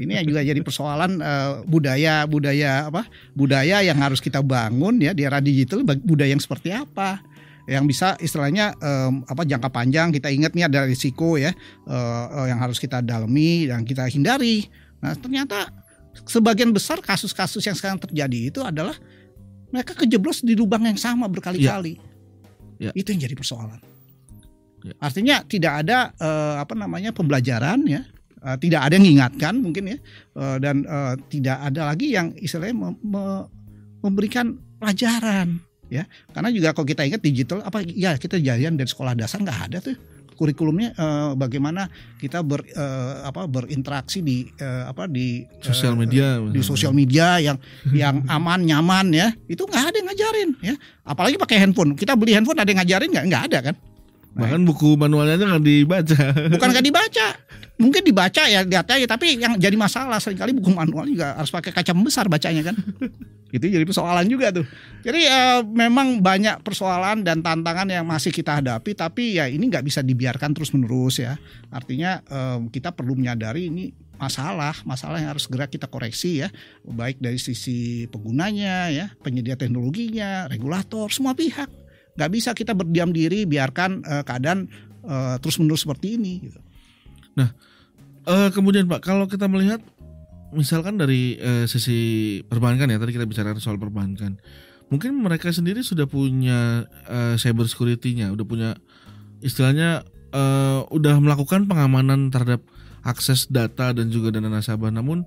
ini 0.00 0.24
juga 0.24 0.40
jadi 0.40 0.60
persoalan 0.64 1.20
uh, 1.20 1.52
budaya 1.68 2.24
budaya 2.24 2.88
apa 2.88 3.04
budaya 3.36 3.84
yang 3.84 4.00
harus 4.00 4.24
kita 4.24 4.40
bangun 4.40 4.96
ya 4.96 5.12
di 5.12 5.28
era 5.28 5.36
digital 5.42 5.84
budaya 5.84 6.32
yang 6.32 6.40
seperti 6.40 6.72
apa 6.72 7.20
yang 7.70 7.86
bisa 7.86 8.18
istilahnya 8.18 8.74
um, 8.82 9.22
apa 9.28 9.46
jangka 9.46 9.70
panjang 9.70 10.10
kita 10.10 10.32
ingat 10.32 10.56
nih 10.56 10.66
ada 10.66 10.88
risiko 10.88 11.38
ya 11.38 11.54
uh, 11.86 12.26
uh, 12.42 12.46
yang 12.50 12.58
harus 12.58 12.82
kita 12.82 12.98
dalami 13.04 13.70
dan 13.70 13.86
kita 13.86 14.08
hindari. 14.10 14.66
Nah 14.98 15.14
ternyata 15.14 15.70
sebagian 16.26 16.74
besar 16.74 16.98
kasus-kasus 16.98 17.62
yang 17.62 17.76
sekarang 17.78 18.02
terjadi 18.02 18.50
itu 18.50 18.60
adalah 18.64 18.98
mereka 19.70 19.94
kejeblos 19.94 20.42
di 20.42 20.58
lubang 20.58 20.82
yang 20.84 20.98
sama 20.98 21.30
berkali-kali. 21.30 22.02
Ya. 22.82 22.90
Ya. 22.90 22.92
Itu 22.98 23.14
yang 23.14 23.22
jadi 23.30 23.38
persoalan. 23.38 23.78
Ya. 24.82 24.94
Artinya 24.98 25.46
tidak 25.46 25.86
ada 25.86 26.10
uh, 26.18 26.58
apa 26.58 26.74
namanya 26.74 27.14
pembelajaran 27.14 27.86
ya 27.86 28.02
uh, 28.42 28.56
tidak 28.58 28.80
ada 28.84 28.98
yang 28.98 29.04
mengingatkan 29.06 29.54
mungkin 29.62 29.96
ya. 29.96 29.98
Uh, 30.34 30.56
dan 30.58 30.84
uh, 30.84 31.14
tidak 31.30 31.58
ada 31.62 31.94
lagi 31.94 32.12
yang 32.14 32.34
istilahnya 32.36 32.76
me 32.76 32.88
me 33.02 33.24
memberikan 34.02 34.58
pelajaran 34.82 35.62
ya. 35.86 36.04
Karena 36.34 36.50
juga 36.50 36.74
kalau 36.74 36.86
kita 36.86 37.06
ingat 37.06 37.22
digital 37.22 37.62
apa 37.62 37.80
ya 37.86 38.18
kita 38.18 38.42
jadian 38.42 38.74
dari 38.74 38.90
sekolah 38.90 39.14
dasar 39.14 39.38
nggak 39.40 39.60
ada 39.70 39.78
tuh 39.78 39.96
kurikulumnya 40.32 40.96
uh, 40.98 41.38
bagaimana 41.38 41.86
kita 42.18 42.42
ber 42.42 42.66
uh, 42.74 43.28
apa 43.28 43.46
berinteraksi 43.46 44.24
di 44.24 44.50
uh, 44.58 44.90
apa 44.90 45.06
di 45.06 45.46
sosial 45.62 45.94
media 45.94 46.40
di 46.50 46.60
sosial 46.64 46.90
media 46.90 47.38
yang 47.38 47.54
yang 47.94 48.26
aman 48.26 48.66
nyaman 48.66 49.14
ya. 49.14 49.28
Itu 49.46 49.70
nggak 49.70 49.82
ada 49.92 49.96
yang 49.96 50.08
ngajarin 50.10 50.50
ya. 50.58 50.74
Apalagi 51.06 51.38
pakai 51.38 51.62
handphone. 51.62 51.94
Kita 51.94 52.18
beli 52.18 52.34
handphone 52.34 52.58
ada 52.58 52.66
yang 52.66 52.82
ngajarin 52.82 53.08
nggak? 53.14 53.26
Nggak 53.30 53.44
ada 53.52 53.58
kan? 53.70 53.74
Bahkan 54.32 54.60
buku 54.64 54.96
manualnya 54.96 55.36
aja 55.36 55.44
nggak 55.44 55.64
dibaca. 55.64 56.20
Bukan 56.56 56.68
nggak 56.72 56.86
dibaca, 56.88 57.26
mungkin 57.80 58.02
dibaca 58.04 58.42
ya 58.48 58.64
lihat 58.64 58.88
aja. 58.88 59.06
Tapi 59.06 59.40
yang 59.40 59.56
jadi 59.56 59.76
masalah 59.76 60.18
sering 60.18 60.40
kali 60.40 60.52
buku 60.56 60.72
manual 60.72 61.08
juga 61.08 61.36
harus 61.36 61.52
pakai 61.52 61.72
kaca 61.72 61.92
besar 61.96 62.26
bacanya 62.28 62.72
kan. 62.72 62.76
itu 63.56 63.68
jadi 63.68 63.84
persoalan 63.84 64.24
juga 64.32 64.48
tuh. 64.48 64.64
Jadi 65.04 65.28
uh, 65.28 65.60
memang 65.64 66.24
banyak 66.24 66.64
persoalan 66.64 67.20
dan 67.20 67.44
tantangan 67.44 67.88
yang 67.88 68.08
masih 68.08 68.32
kita 68.32 68.60
hadapi. 68.60 68.96
Tapi 68.96 69.36
ya 69.40 69.48
ini 69.48 69.68
nggak 69.68 69.84
bisa 69.84 70.00
dibiarkan 70.00 70.56
terus 70.56 70.72
menerus 70.72 71.20
ya. 71.20 71.36
Artinya 71.68 72.24
uh, 72.32 72.58
kita 72.72 72.96
perlu 72.96 73.16
menyadari 73.16 73.68
ini 73.68 73.92
masalah, 74.16 74.72
masalah 74.86 75.18
yang 75.18 75.34
harus 75.34 75.50
segera 75.50 75.66
kita 75.66 75.90
koreksi 75.90 76.46
ya, 76.46 76.48
baik 76.86 77.18
dari 77.18 77.42
sisi 77.42 78.06
penggunanya 78.06 78.86
ya, 78.94 79.10
penyedia 79.18 79.58
teknologinya, 79.58 80.46
regulator, 80.46 81.10
semua 81.10 81.34
pihak 81.34 81.82
nggak 82.12 82.30
bisa 82.32 82.50
kita 82.52 82.76
berdiam 82.76 83.08
diri 83.08 83.48
biarkan 83.48 84.04
uh, 84.04 84.22
keadaan 84.24 84.68
uh, 85.04 85.36
terus 85.40 85.56
menerus 85.56 85.84
seperti 85.84 86.20
ini 86.20 86.32
gitu. 86.48 86.60
Nah, 87.38 87.48
uh, 88.28 88.48
kemudian 88.52 88.88
Pak, 88.88 89.02
kalau 89.04 89.26
kita 89.26 89.48
melihat 89.48 89.80
misalkan 90.52 91.00
dari 91.00 91.40
uh, 91.40 91.64
sisi 91.64 92.40
perbankan 92.44 92.92
ya 92.92 93.00
tadi 93.00 93.16
kita 93.16 93.24
bicara 93.24 93.56
soal 93.56 93.80
perbankan, 93.80 94.36
mungkin 94.92 95.16
mereka 95.20 95.48
sendiri 95.48 95.80
sudah 95.80 96.04
punya 96.04 96.84
uh, 97.08 97.34
cyber 97.40 97.64
security-nya, 97.68 98.32
udah 98.32 98.46
punya 98.46 98.70
istilahnya 99.40 100.04
uh, 100.36 100.84
udah 100.92 101.18
melakukan 101.18 101.64
pengamanan 101.64 102.28
terhadap 102.28 102.60
akses 103.02 103.50
data 103.50 103.90
dan 103.96 104.12
juga 104.12 104.30
dana 104.30 104.52
nasabah. 104.52 104.92
Namun 104.92 105.26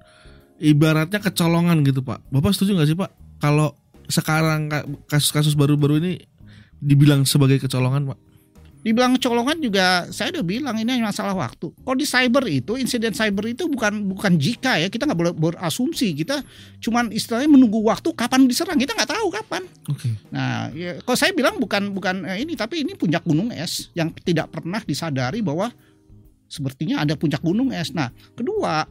ibaratnya 0.61 1.19
kecolongan 1.19 1.83
gitu 1.83 2.05
Pak. 2.05 2.31
Bapak 2.31 2.55
setuju 2.55 2.77
nggak 2.77 2.89
sih 2.89 2.97
Pak? 2.97 3.11
Kalau 3.43 3.75
sekarang 4.05 4.69
kasus-kasus 5.09 5.57
baru-baru 5.57 5.97
ini 6.01 6.11
dibilang 6.77 7.25
sebagai 7.25 7.57
kecolongan 7.61 8.13
pak? 8.13 8.19
Dibilang 8.85 9.17
kecolongan 9.17 9.57
juga 9.65 10.05
saya 10.13 10.29
udah 10.29 10.45
bilang 10.45 10.77
ini 10.77 10.93
hanya 10.93 11.09
masalah 11.09 11.33
waktu. 11.33 11.73
Kalau 11.73 11.97
di 11.97 12.05
cyber 12.05 12.45
itu 12.45 12.77
insiden 12.77 13.17
cyber 13.17 13.49
itu 13.49 13.65
bukan 13.65 14.13
bukan 14.13 14.37
jika 14.37 14.77
ya 14.77 14.93
kita 14.93 15.09
nggak 15.09 15.17
boleh 15.17 15.33
berasumsi 15.33 16.13
kita 16.13 16.45
cuman 16.85 17.09
istilahnya 17.09 17.49
menunggu 17.49 17.81
waktu 17.81 18.13
kapan 18.13 18.45
diserang 18.45 18.77
kita 18.77 18.93
nggak 18.93 19.09
tahu 19.09 19.33
kapan. 19.33 19.65
Okay. 19.89 20.13
Nah 20.29 20.69
ya, 20.69 21.01
kalau 21.01 21.17
saya 21.17 21.33
bilang 21.33 21.57
bukan 21.57 21.97
bukan 21.97 22.29
eh, 22.29 22.45
ini 22.45 22.53
tapi 22.53 22.85
ini 22.85 22.93
puncak 22.93 23.25
gunung 23.25 23.49
es 23.49 23.89
yang 23.97 24.13
tidak 24.21 24.53
pernah 24.53 24.77
disadari 24.85 25.41
bahwa 25.41 25.73
sepertinya 26.45 27.01
ada 27.01 27.17
puncak 27.17 27.41
gunung 27.41 27.73
es. 27.73 27.89
Nah 27.89 28.13
kedua 28.37 28.85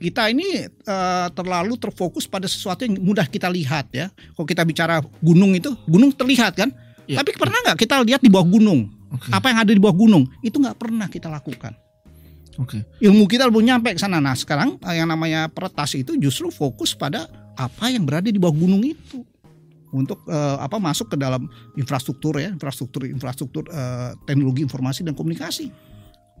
kita 0.00 0.32
ini 0.32 0.72
uh, 0.88 1.28
terlalu 1.36 1.76
terfokus 1.76 2.24
pada 2.24 2.48
sesuatu 2.48 2.88
yang 2.88 2.96
mudah 2.96 3.28
kita 3.28 3.52
lihat 3.52 3.92
ya. 3.92 4.08
Kalau 4.32 4.48
kita 4.48 4.64
bicara 4.64 5.04
gunung 5.20 5.52
itu, 5.52 5.68
gunung 5.84 6.10
terlihat 6.16 6.56
kan? 6.56 6.72
Ya. 7.04 7.20
Tapi 7.20 7.36
pernah 7.36 7.60
nggak 7.60 7.76
kita 7.76 8.00
lihat 8.02 8.24
di 8.24 8.32
bawah 8.32 8.48
gunung? 8.48 9.01
Okay. 9.12 9.30
Apa 9.32 9.52
yang 9.52 9.58
ada 9.60 9.72
di 9.72 9.80
bawah 9.80 9.96
gunung? 9.96 10.24
Itu 10.40 10.56
nggak 10.56 10.78
pernah 10.80 11.06
kita 11.06 11.28
lakukan. 11.28 11.76
Oke. 12.60 12.80
Okay. 12.80 13.08
Ilmu 13.08 13.28
kita 13.28 13.48
belum 13.48 13.64
nyampe 13.64 13.96
ke 13.96 14.00
sana. 14.00 14.20
Nah, 14.20 14.36
sekarang 14.36 14.76
eh, 14.80 14.94
yang 14.96 15.08
namanya 15.08 15.48
peretas 15.52 15.92
itu 15.96 16.16
justru 16.16 16.48
fokus 16.52 16.96
pada 16.96 17.28
apa 17.56 17.92
yang 17.92 18.08
berada 18.08 18.32
di 18.32 18.40
bawah 18.40 18.56
gunung 18.56 18.80
itu 18.80 19.24
untuk 19.92 20.24
uh, 20.24 20.56
apa 20.56 20.80
masuk 20.80 21.12
ke 21.12 21.16
dalam 21.20 21.44
infrastruktur 21.76 22.40
ya, 22.40 22.48
infrastruktur 22.48 23.04
infrastruktur 23.04 23.68
uh, 23.68 24.16
teknologi 24.24 24.64
informasi 24.64 25.04
dan 25.04 25.12
komunikasi. 25.12 25.68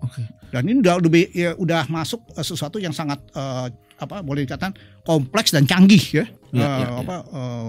Oke. 0.00 0.24
Okay. 0.24 0.26
Dan 0.48 0.72
ini 0.72 0.80
udah 0.80 0.94
udah, 0.98 1.10
ya, 1.36 1.50
udah 1.60 1.82
masuk 1.92 2.24
uh, 2.32 2.44
sesuatu 2.44 2.80
yang 2.80 2.96
sangat 2.96 3.20
uh, 3.36 3.68
apa 4.00 4.24
boleh 4.24 4.48
dikatakan 4.48 4.72
kompleks 5.04 5.52
dan 5.52 5.68
canggih 5.68 6.00
ya. 6.00 6.24
ya, 6.50 6.64
uh, 6.64 6.64
ya, 6.64 6.68
ya. 6.80 6.86
apa 7.04 7.16
uh, 7.28 7.68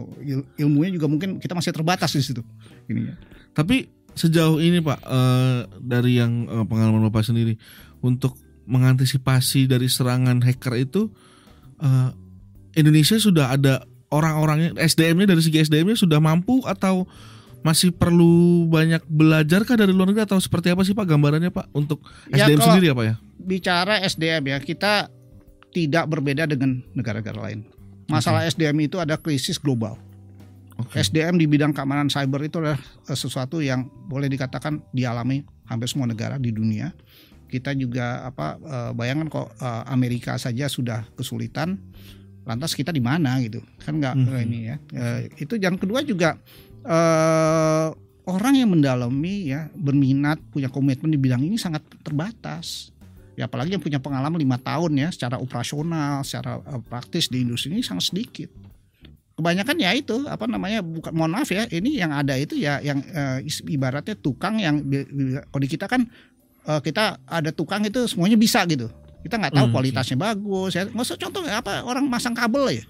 ilmunya 0.55 0.95
juga 0.95 1.11
mungkin 1.11 1.37
kita 1.43 1.51
masih 1.51 1.75
terbatas 1.75 2.15
di 2.15 2.23
situ. 2.23 2.41
Ini 2.87 3.01
ya. 3.03 3.15
Tapi 3.51 4.02
sejauh 4.13 4.61
ini 4.61 4.79
Pak 4.79 4.99
uh, 5.05 5.67
dari 5.81 6.21
yang 6.21 6.45
uh, 6.49 6.65
pengalaman 6.65 7.09
Bapak 7.09 7.25
sendiri 7.25 7.57
untuk 8.03 8.37
mengantisipasi 8.63 9.67
dari 9.67 9.91
serangan 9.91 10.39
hacker 10.39 10.73
itu 10.79 11.11
uh, 11.83 12.09
Indonesia 12.73 13.19
sudah 13.19 13.53
ada 13.53 13.83
orang-orangnya 14.13 14.77
SDM-nya 14.77 15.33
dari 15.33 15.41
segi 15.41 15.65
SDM-nya 15.65 15.97
sudah 15.97 16.19
mampu 16.21 16.61
atau 16.63 17.09
masih 17.63 17.95
perlu 17.95 18.67
banyak 18.67 19.01
belajar 19.07 19.63
kah 19.63 19.79
dari 19.79 19.95
luar 19.95 20.11
negeri 20.11 20.27
atau 20.27 20.37
seperti 20.37 20.75
apa 20.75 20.83
sih 20.83 20.91
Pak 20.91 21.07
gambarannya 21.07 21.49
Pak 21.49 21.71
untuk 21.71 22.03
ya, 22.27 22.45
SDM 22.45 22.59
sendiri 22.59 22.87
apa 22.91 23.03
ya? 23.07 23.15
Bicara 23.39 24.03
SDM 24.03 24.43
ya 24.51 24.57
kita 24.59 25.07
tidak 25.71 26.05
berbeda 26.11 26.43
dengan 26.45 26.83
negara-negara 26.91 27.39
lain. 27.49 27.65
Masalah 28.11 28.43
okay. 28.45 28.51
SDM 28.53 28.77
itu 28.83 28.99
ada 28.99 29.15
krisis 29.15 29.55
global. 29.55 29.95
Okay. 30.83 31.05
SDM 31.05 31.39
di 31.39 31.45
bidang 31.47 31.71
keamanan 31.71 32.11
cyber 32.11 32.43
itu 32.43 32.59
adalah 32.59 32.79
eh, 32.79 33.17
sesuatu 33.17 33.63
yang 33.63 33.87
boleh 34.07 34.27
dikatakan 34.27 34.83
dialami 34.91 35.43
hampir 35.67 35.87
semua 35.87 36.09
negara 36.09 36.35
di 36.35 36.51
dunia. 36.51 36.91
Kita 37.47 37.71
juga 37.77 38.27
apa 38.27 38.57
eh, 38.59 38.91
bayangkan 38.91 39.27
kok 39.31 39.47
eh, 39.57 39.83
Amerika 39.87 40.35
saja 40.35 40.67
sudah 40.67 41.07
kesulitan, 41.15 41.79
lantas 42.43 42.75
kita 42.75 42.91
di 42.91 42.99
mana 42.99 43.39
gitu 43.39 43.63
kan 43.81 43.97
nggak 43.97 44.15
mm 44.19 44.25
-hmm. 44.27 44.45
ini 44.45 44.59
ya. 44.67 44.75
Itu 45.39 45.55
yang 45.55 45.79
kedua 45.79 46.03
juga 46.03 46.35
orang 48.27 48.53
yang 48.59 48.75
mendalami 48.75 49.55
ya 49.55 49.71
berminat 49.71 50.39
punya 50.51 50.67
komitmen 50.67 51.11
di 51.11 51.19
bidang 51.19 51.43
ini 51.43 51.55
sangat 51.55 51.83
terbatas 52.03 52.91
ya 53.39 53.47
apalagi 53.47 53.73
yang 53.73 53.83
punya 53.83 53.99
pengalaman 54.03 54.35
lima 54.35 54.59
tahun 54.59 54.99
ya 54.99 55.09
secara 55.09 55.39
operasional 55.39 56.21
secara 56.27 56.59
praktis 56.85 57.31
di 57.31 57.41
industri 57.41 57.73
ini 57.73 57.83
sangat 57.83 58.11
sedikit 58.13 58.51
kebanyakan 59.33 59.77
ya 59.81 59.91
itu 59.97 60.29
apa 60.29 60.45
namanya 60.45 60.85
bukan 60.85 61.11
mohon 61.13 61.33
maaf 61.33 61.49
ya 61.49 61.65
ini 61.73 61.97
yang 61.97 62.13
ada 62.13 62.37
itu 62.37 62.53
ya 62.53 62.77
yang 62.85 63.01
e, 63.01 63.49
ibaratnya 63.69 64.13
tukang 64.13 64.61
yang 64.61 64.85
kalau 65.49 65.61
di 65.61 65.69
kita 65.69 65.89
kan 65.89 66.05
e, 66.65 66.71
kita 66.85 67.17
ada 67.25 67.49
tukang 67.49 67.81
itu 67.81 68.05
semuanya 68.05 68.37
bisa 68.37 68.61
gitu. 68.69 68.89
Kita 69.23 69.39
nggak 69.39 69.55
tahu 69.55 69.67
hmm, 69.71 69.73
kualitasnya 69.73 70.17
okay. 70.19 70.25
bagus 70.29 70.71
ya. 70.77 70.83
Nggak 70.85 71.05
usah 71.07 71.17
contoh 71.17 71.41
apa 71.49 71.81
orang 71.81 72.05
masang 72.05 72.35
kabel 72.37 72.77
ya 72.77 72.85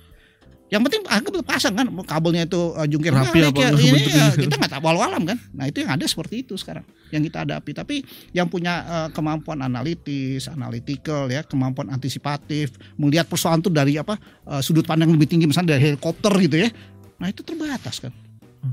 yang 0.73 0.81
penting 0.81 1.05
anggap 1.05 1.37
pasang 1.45 1.77
kan 1.77 1.85
kabelnya 2.01 2.49
itu 2.49 2.73
uh, 2.73 2.89
jungkir 2.89 3.13
Rapi 3.13 3.45
balik 3.45 3.61
ya, 3.61 3.69
ini 3.77 4.09
ya, 4.09 4.33
kita 4.33 4.57
nggak 4.57 4.73
tahu 4.73 4.81
walau 4.81 5.05
alam 5.05 5.21
kan. 5.21 5.37
Nah 5.53 5.69
itu 5.69 5.85
yang 5.85 5.93
ada 5.93 6.01
seperti 6.09 6.41
itu 6.41 6.57
sekarang 6.57 6.81
yang 7.13 7.21
kita 7.21 7.45
hadapi. 7.45 7.77
Tapi 7.77 7.95
yang 8.33 8.49
punya 8.49 8.81
uh, 8.81 9.09
kemampuan 9.13 9.61
analitis, 9.61 10.49
analytical 10.49 11.29
ya, 11.29 11.45
kemampuan 11.45 11.93
antisipatif, 11.93 12.73
melihat 12.97 13.29
persoalan 13.29 13.61
itu 13.61 13.69
dari 13.69 14.01
apa 14.01 14.17
uh, 14.49 14.65
sudut 14.65 14.81
pandang 14.81 15.13
lebih 15.13 15.29
tinggi 15.29 15.45
misalnya 15.45 15.77
dari 15.77 15.93
helikopter 15.93 16.33
gitu 16.41 16.57
ya. 16.65 16.73
Nah 17.21 17.29
itu 17.29 17.45
terbatas 17.45 18.01
kan. 18.01 18.09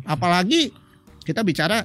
Apalagi 0.09 0.73
kita 1.29 1.45
bicara 1.45 1.85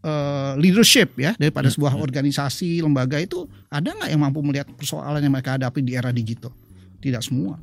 uh, 0.00 0.56
leadership 0.56 1.20
ya 1.20 1.36
daripada 1.36 1.68
hmm, 1.68 1.76
sebuah 1.76 2.00
hmm. 2.00 2.04
organisasi 2.08 2.80
lembaga 2.80 3.20
itu 3.20 3.44
ada 3.68 3.92
nggak 3.92 4.08
yang 4.08 4.24
mampu 4.24 4.40
melihat 4.40 4.72
persoalan 4.72 5.20
yang 5.20 5.36
mereka 5.36 5.60
hadapi 5.60 5.84
di 5.84 5.92
era 6.00 6.08
digital? 6.08 6.48
Tidak 6.96 7.20
semua. 7.20 7.60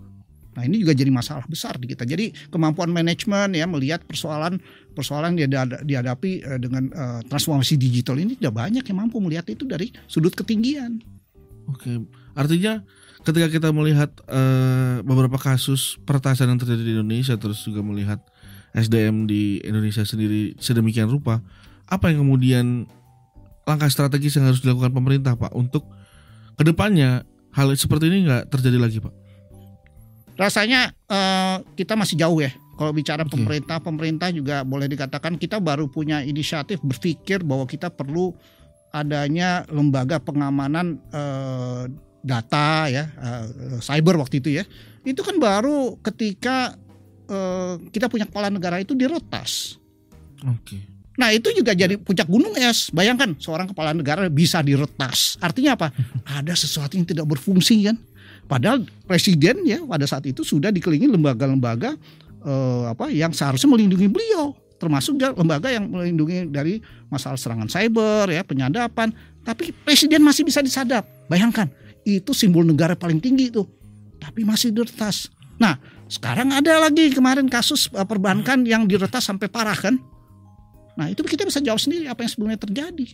Nah 0.58 0.66
ini 0.66 0.82
juga 0.82 0.98
jadi 0.98 1.14
masalah 1.14 1.46
besar 1.46 1.78
di 1.78 1.94
kita. 1.94 2.02
Jadi 2.02 2.34
kemampuan 2.50 2.90
manajemen 2.90 3.54
ya 3.54 3.70
melihat 3.70 4.02
persoalan 4.02 4.58
persoalan 4.98 5.38
yang 5.38 5.54
dihadapi 5.86 6.42
eh, 6.42 6.58
dengan 6.58 6.90
uh, 6.98 7.22
transformasi 7.30 7.78
digital 7.78 8.18
ini 8.18 8.34
tidak 8.42 8.58
banyak 8.58 8.82
yang 8.82 8.98
mampu 8.98 9.22
melihat 9.22 9.46
itu 9.54 9.70
dari 9.70 9.94
sudut 10.10 10.34
ketinggian. 10.34 10.98
Oke, 11.70 12.02
artinya 12.34 12.82
ketika 13.22 13.54
kita 13.54 13.70
melihat 13.70 14.10
uh, 14.26 15.06
beberapa 15.06 15.38
kasus 15.38 16.02
peretasan 16.02 16.50
yang 16.50 16.58
terjadi 16.58 16.82
di 16.82 16.92
Indonesia, 16.98 17.38
terus 17.38 17.62
juga 17.62 17.86
melihat 17.86 18.18
SDM 18.74 19.30
di 19.30 19.62
Indonesia 19.62 20.02
sendiri 20.02 20.58
sedemikian 20.58 21.06
rupa, 21.06 21.46
apa 21.86 22.10
yang 22.10 22.26
kemudian 22.26 22.90
langkah 23.70 23.92
strategis 23.94 24.42
yang 24.42 24.50
harus 24.50 24.66
dilakukan 24.66 24.90
pemerintah 24.90 25.38
Pak 25.38 25.54
untuk 25.54 25.86
ke 26.58 26.64
depannya 26.66 27.28
hal 27.54 27.70
seperti 27.78 28.10
ini 28.10 28.26
nggak 28.26 28.50
terjadi 28.50 28.80
lagi 28.82 28.98
Pak? 29.04 29.27
Rasanya 30.38 30.94
uh, 31.10 31.66
kita 31.74 31.98
masih 31.98 32.16
jauh 32.22 32.40
ya. 32.40 32.54
Kalau 32.78 32.94
bicara 32.94 33.26
okay. 33.26 33.34
pemerintah, 33.34 33.78
pemerintah 33.82 34.30
juga 34.30 34.62
boleh 34.62 34.86
dikatakan 34.86 35.36
kita 35.42 35.58
baru 35.58 35.90
punya 35.90 36.22
inisiatif 36.22 36.78
berpikir 36.86 37.42
bahwa 37.42 37.66
kita 37.66 37.90
perlu 37.90 38.38
adanya 38.94 39.66
lembaga 39.74 40.22
pengamanan 40.22 41.02
uh, 41.10 41.90
data 42.22 42.86
ya, 42.86 43.10
uh, 43.18 43.82
cyber 43.82 44.22
waktu 44.22 44.40
itu 44.40 44.50
ya. 44.62 44.64
Itu 45.02 45.26
kan 45.26 45.42
baru 45.42 45.98
ketika 46.06 46.78
uh, 47.28 47.82
kita 47.90 48.06
punya 48.06 48.30
kepala 48.30 48.54
negara 48.54 48.78
itu 48.78 48.94
diretas. 48.94 49.82
Oke. 50.46 50.78
Okay. 50.78 50.82
Nah 51.18 51.34
itu 51.34 51.50
juga 51.50 51.74
jadi 51.74 51.98
puncak 51.98 52.30
gunung 52.30 52.54
es. 52.62 52.94
Bayangkan 52.94 53.34
seorang 53.42 53.74
kepala 53.74 53.90
negara 53.92 54.30
bisa 54.30 54.62
diretas. 54.62 55.36
Artinya 55.42 55.74
apa? 55.74 55.90
Ada 56.38 56.54
sesuatu 56.54 56.94
yang 56.94 57.10
tidak 57.10 57.26
berfungsi 57.26 57.90
kan? 57.90 57.98
Padahal 58.48 58.88
presiden 59.04 59.68
ya 59.68 59.84
pada 59.84 60.08
saat 60.08 60.24
itu 60.24 60.42
sudah 60.42 60.72
dikelilingi 60.72 61.12
lembaga-lembaga 61.12 62.00
eh, 62.48 62.84
apa 62.88 63.12
yang 63.12 63.36
seharusnya 63.36 63.68
melindungi 63.68 64.08
beliau, 64.08 64.56
termasuk 64.80 65.20
lembaga 65.20 65.68
yang 65.68 65.92
melindungi 65.92 66.48
dari 66.48 66.80
masalah 67.12 67.36
serangan 67.36 67.68
cyber 67.68 68.32
ya, 68.32 68.48
penyadapan. 68.48 69.12
Tapi 69.44 69.76
presiden 69.84 70.24
masih 70.24 70.48
bisa 70.48 70.64
disadap. 70.64 71.04
Bayangkan, 71.28 71.68
itu 72.08 72.32
simbol 72.32 72.64
negara 72.64 72.96
paling 72.96 73.20
tinggi 73.20 73.52
itu. 73.52 73.68
Tapi 74.18 74.48
masih 74.48 74.72
diretas. 74.72 75.28
Nah, 75.60 75.76
sekarang 76.08 76.56
ada 76.56 76.80
lagi 76.80 77.12
kemarin 77.12 77.52
kasus 77.52 77.92
eh, 77.92 78.08
perbankan 78.08 78.64
yang 78.64 78.88
diretas 78.88 79.28
sampai 79.28 79.52
parah 79.52 79.76
kan? 79.76 80.00
Nah, 80.98 81.12
itu 81.12 81.22
kita 81.22 81.46
bisa 81.46 81.62
jawab 81.62 81.78
sendiri 81.78 82.10
apa 82.10 82.26
yang 82.26 82.32
sebelumnya 82.32 82.58
terjadi. 82.58 83.06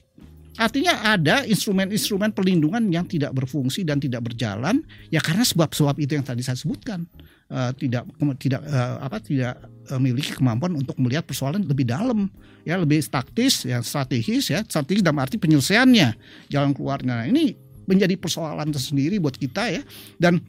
Artinya 0.54 1.02
ada 1.02 1.42
instrumen-instrumen 1.50 2.30
perlindungan 2.30 2.86
yang 2.94 3.10
tidak 3.10 3.34
berfungsi 3.34 3.82
dan 3.82 3.98
tidak 3.98 4.30
berjalan 4.30 4.86
ya 5.10 5.18
karena 5.18 5.42
sebab-sebab 5.42 5.98
itu 5.98 6.14
yang 6.14 6.26
tadi 6.26 6.46
saya 6.46 6.58
sebutkan. 6.58 7.10
Uh, 7.54 7.70
tidak 7.78 8.10
tidak 8.42 8.66
uh, 8.66 8.98
apa 9.04 9.22
tidak 9.22 9.54
uh, 9.86 10.00
memiliki 10.02 10.34
kemampuan 10.34 10.74
untuk 10.74 10.98
melihat 10.98 11.22
persoalan 11.22 11.62
lebih 11.62 11.86
dalam 11.86 12.26
ya 12.66 12.82
lebih 12.82 13.02
taktis 13.06 13.66
ya 13.66 13.82
strategis 13.82 14.50
ya. 14.50 14.62
Strategis 14.66 15.06
dalam 15.06 15.22
arti 15.22 15.38
penyelesaiannya 15.42 16.18
jalan 16.50 16.74
keluarnya. 16.74 17.26
Nah, 17.26 17.26
ini 17.30 17.54
menjadi 17.86 18.16
persoalan 18.18 18.74
tersendiri 18.74 19.18
buat 19.22 19.38
kita 19.38 19.70
ya. 19.70 19.82
Dan 20.18 20.42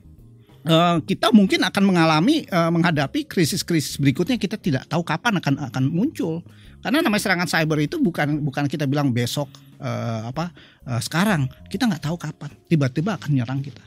uh, 0.69 1.01
kita 1.05 1.33
mungkin 1.33 1.65
akan 1.65 1.83
mengalami 1.85 2.45
uh, 2.49 2.73
menghadapi 2.73 3.25
krisis-krisis 3.29 4.01
berikutnya 4.01 4.41
kita 4.41 4.57
tidak 4.57 4.89
tahu 4.89 5.05
kapan 5.05 5.41
akan 5.41 5.61
akan 5.73 5.85
muncul. 5.89 6.41
Karena 6.81 7.01
namanya 7.01 7.21
serangan 7.25 7.49
cyber 7.49 7.81
itu 7.85 7.97
bukan 8.01 8.45
bukan 8.45 8.69
kita 8.69 8.85
bilang 8.85 9.13
besok 9.13 9.49
uh, 9.81 10.31
apa 10.31 10.51
uh, 10.87 11.01
sekarang 11.03 11.51
kita 11.71 11.87
nggak 11.89 12.05
tahu 12.05 12.17
kapan 12.19 12.51
tiba-tiba 12.67 13.17
akan 13.17 13.31
nyerang 13.35 13.61
kita. 13.63 13.83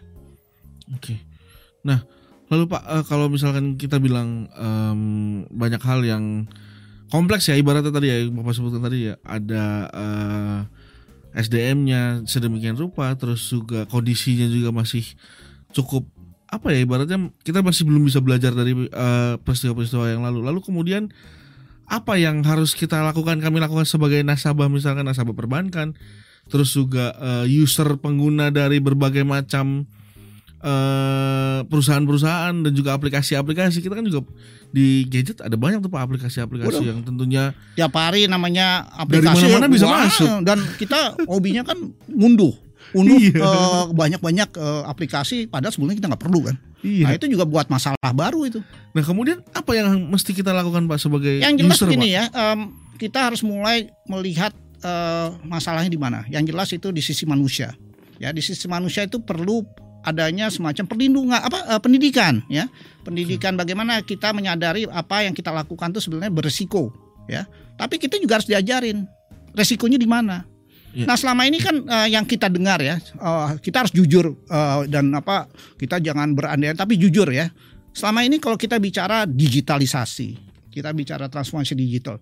Oke. 0.96 1.20
Nah 1.84 2.04
lalu 2.48 2.64
pak 2.72 2.84
uh, 2.88 3.04
kalau 3.04 3.28
misalkan 3.28 3.76
kita 3.76 4.00
bilang 4.00 4.48
um, 4.56 5.44
banyak 5.52 5.84
hal 5.84 6.00
yang 6.04 6.48
kompleks 7.12 7.52
ya 7.52 7.60
ibaratnya 7.60 7.92
tadi 7.92 8.08
ya 8.08 8.18
bapak 8.32 8.54
sebutkan 8.56 8.84
tadi 8.88 9.12
ya 9.12 9.16
ada 9.24 9.66
uh, 9.92 10.60
SDM-nya 11.36 12.24
sedemikian 12.24 12.80
rupa 12.80 13.12
terus 13.20 13.52
juga 13.52 13.84
kondisinya 13.92 14.48
juga 14.48 14.72
masih 14.72 15.04
cukup 15.76 16.08
apa 16.48 16.72
ya 16.72 16.88
ibaratnya 16.88 17.30
kita 17.44 17.60
masih 17.60 17.84
belum 17.84 18.08
bisa 18.08 18.24
belajar 18.24 18.56
dari 18.56 18.72
peristiwa 18.72 19.44
peristiwa-peristiwa 19.44 20.06
yang 20.08 20.24
lalu 20.24 20.40
lalu 20.48 20.60
kemudian 20.64 21.12
apa 21.88 22.20
yang 22.20 22.44
harus 22.44 22.76
kita 22.76 23.00
lakukan? 23.00 23.40
Kami 23.40 23.64
lakukan 23.64 23.88
sebagai 23.88 24.20
nasabah 24.22 24.68
misalkan 24.68 25.08
nasabah 25.08 25.34
perbankan 25.34 25.96
terus 26.48 26.72
juga 26.76 27.12
uh, 27.20 27.46
user 27.48 28.00
pengguna 28.00 28.52
dari 28.52 28.80
berbagai 28.80 29.28
macam 29.28 29.84
uh, 30.64 31.64
perusahaan-perusahaan 31.68 32.56
dan 32.64 32.72
juga 32.72 32.96
aplikasi-aplikasi. 32.96 33.84
Kita 33.84 33.96
kan 33.96 34.08
juga 34.08 34.28
di 34.72 35.08
gadget 35.08 35.40
ada 35.40 35.56
banyak 35.56 35.80
tuh 35.80 35.92
pak 35.92 36.04
aplikasi-aplikasi 36.04 36.84
yang 36.84 37.00
tentunya 37.08 37.56
tiap 37.80 37.96
hari 37.96 38.28
namanya 38.28 38.84
aplikasi. 39.00 39.48
dari 39.48 39.48
mana-mana 39.48 39.68
bisa 39.72 39.88
masuk. 39.88 40.28
dan 40.44 40.60
kita 40.76 41.16
hobinya 41.24 41.64
kan 41.64 41.80
ngunduh 42.12 42.67
unduh 42.98 43.22
iya. 43.22 43.38
uh, 43.38 43.86
banyak-banyak 43.94 44.50
uh, 44.58 44.84
aplikasi 44.90 45.46
padahal 45.46 45.70
sebelumnya 45.70 46.02
kita 46.02 46.10
nggak 46.10 46.24
perlu 46.26 46.50
kan. 46.50 46.56
Iya. 46.82 47.06
Nah 47.06 47.12
itu 47.14 47.26
juga 47.30 47.46
buat 47.46 47.70
masalah 47.70 48.12
baru 48.14 48.50
itu. 48.50 48.60
Nah 48.94 49.04
kemudian 49.06 49.46
apa 49.54 49.72
yang 49.78 50.10
mesti 50.10 50.34
kita 50.34 50.50
lakukan 50.50 50.90
pak 50.90 50.98
sebagai 50.98 51.42
yang 51.42 51.54
jelas 51.54 51.78
user, 51.78 51.90
gini 51.94 52.14
pak? 52.14 52.18
ya 52.18 52.24
um, 52.34 52.60
kita 52.98 53.30
harus 53.30 53.46
mulai 53.46 53.94
melihat 54.10 54.52
uh, 54.82 55.38
masalahnya 55.46 55.94
di 55.94 56.02
mana. 56.02 56.26
Yang 56.28 56.44
jelas 56.54 56.70
itu 56.74 56.88
di 56.90 57.02
sisi 57.06 57.24
manusia. 57.30 57.78
Ya 58.18 58.34
di 58.34 58.42
sisi 58.42 58.66
manusia 58.66 59.06
itu 59.06 59.22
perlu 59.22 59.62
adanya 60.02 60.48
semacam 60.50 60.86
perlindungan 60.88 61.38
apa 61.38 61.78
uh, 61.78 61.82
pendidikan 61.82 62.42
ya. 62.50 62.66
Pendidikan 63.06 63.54
bagaimana 63.56 64.02
kita 64.02 64.34
menyadari 64.34 64.90
apa 64.90 65.24
yang 65.24 65.38
kita 65.38 65.54
lakukan 65.54 65.94
itu 65.94 66.02
sebenarnya 66.02 66.34
beresiko 66.34 66.90
ya. 67.30 67.46
Tapi 67.78 68.02
kita 68.02 68.18
juga 68.18 68.42
harus 68.42 68.50
diajarin 68.50 69.06
resikonya 69.54 70.02
di 70.02 70.10
mana. 70.10 70.46
Ya. 70.98 71.06
Nah 71.06 71.14
selama 71.14 71.46
ini 71.46 71.62
kan 71.62 71.86
uh, 71.86 72.10
yang 72.10 72.26
kita 72.26 72.50
dengar 72.50 72.82
ya, 72.82 72.98
uh, 73.22 73.54
kita 73.62 73.86
harus 73.86 73.94
jujur 73.94 74.34
uh, 74.50 74.82
dan 74.90 75.14
apa 75.14 75.46
kita 75.78 76.02
jangan 76.02 76.34
berandai 76.34 76.74
tapi 76.74 76.98
jujur 76.98 77.30
ya. 77.30 77.54
Selama 77.94 78.26
ini 78.26 78.42
kalau 78.42 78.58
kita 78.58 78.82
bicara 78.82 79.30
digitalisasi, 79.30 80.34
kita 80.74 80.90
bicara 80.98 81.30
transformasi 81.30 81.78
digital, 81.78 82.18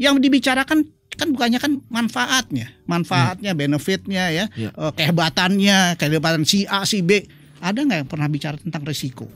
yang 0.00 0.16
dibicarakan 0.16 0.88
kan 1.14 1.28
bukannya 1.36 1.60
kan 1.60 1.84
manfaatnya, 1.92 2.72
manfaatnya, 2.88 3.52
ya. 3.52 3.56
benefitnya 3.56 4.24
ya, 4.32 4.44
ya. 4.56 4.72
Uh, 4.72 4.88
kehebatannya, 4.96 6.00
kehebatan 6.00 6.48
si 6.48 6.64
A 6.64 6.88
si 6.88 7.04
B. 7.04 7.28
Ada 7.60 7.84
nggak 7.84 7.98
yang 8.04 8.08
pernah 8.08 8.28
bicara 8.28 8.56
tentang 8.56 8.88
resiko 8.88 9.28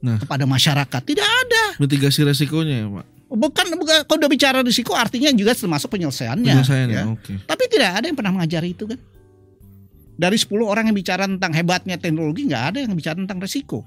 nah. 0.00 0.16
kepada 0.16 0.48
masyarakat? 0.48 1.00
Tidak 1.04 1.28
ada. 1.28 1.64
Mitigasi 1.76 2.24
resikonya 2.24 2.84
ya 2.84 2.88
pak. 2.88 3.13
Bukan, 3.24 3.66
bukan 3.80 4.04
kalau 4.04 4.18
udah 4.20 4.30
bicara 4.30 4.58
risiko 4.60 4.92
artinya 4.94 5.32
juga 5.32 5.56
termasuk 5.56 5.90
penyelesaiannya. 5.90 6.54
Penyelesaiannya, 6.54 7.02
ya. 7.02 7.04
okay. 7.08 7.36
Tapi 7.42 7.62
tidak 7.72 7.90
ada 7.98 8.04
yang 8.06 8.16
pernah 8.16 8.32
mengajari 8.36 8.76
itu 8.76 8.84
kan. 8.86 9.00
Dari 10.14 10.38
10 10.38 10.54
orang 10.62 10.86
yang 10.86 10.96
bicara 10.96 11.26
tentang 11.26 11.50
hebatnya 11.50 11.98
teknologi 11.98 12.46
nggak 12.46 12.64
ada 12.70 12.78
yang 12.86 12.94
bicara 12.94 13.18
tentang 13.18 13.42
risiko. 13.42 13.82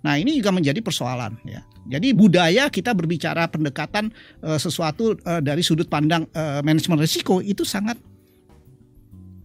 Nah 0.00 0.16
ini 0.16 0.36
juga 0.36 0.52
menjadi 0.52 0.80
persoalan 0.80 1.40
ya. 1.44 1.64
Jadi 1.88 2.12
budaya 2.12 2.68
kita 2.68 2.92
berbicara 2.92 3.48
pendekatan 3.48 4.12
uh, 4.44 4.60
sesuatu 4.60 5.16
uh, 5.24 5.40
dari 5.40 5.64
sudut 5.64 5.88
pandang 5.88 6.28
uh, 6.36 6.60
manajemen 6.60 7.00
risiko 7.00 7.40
itu 7.40 7.64
sangat 7.64 7.96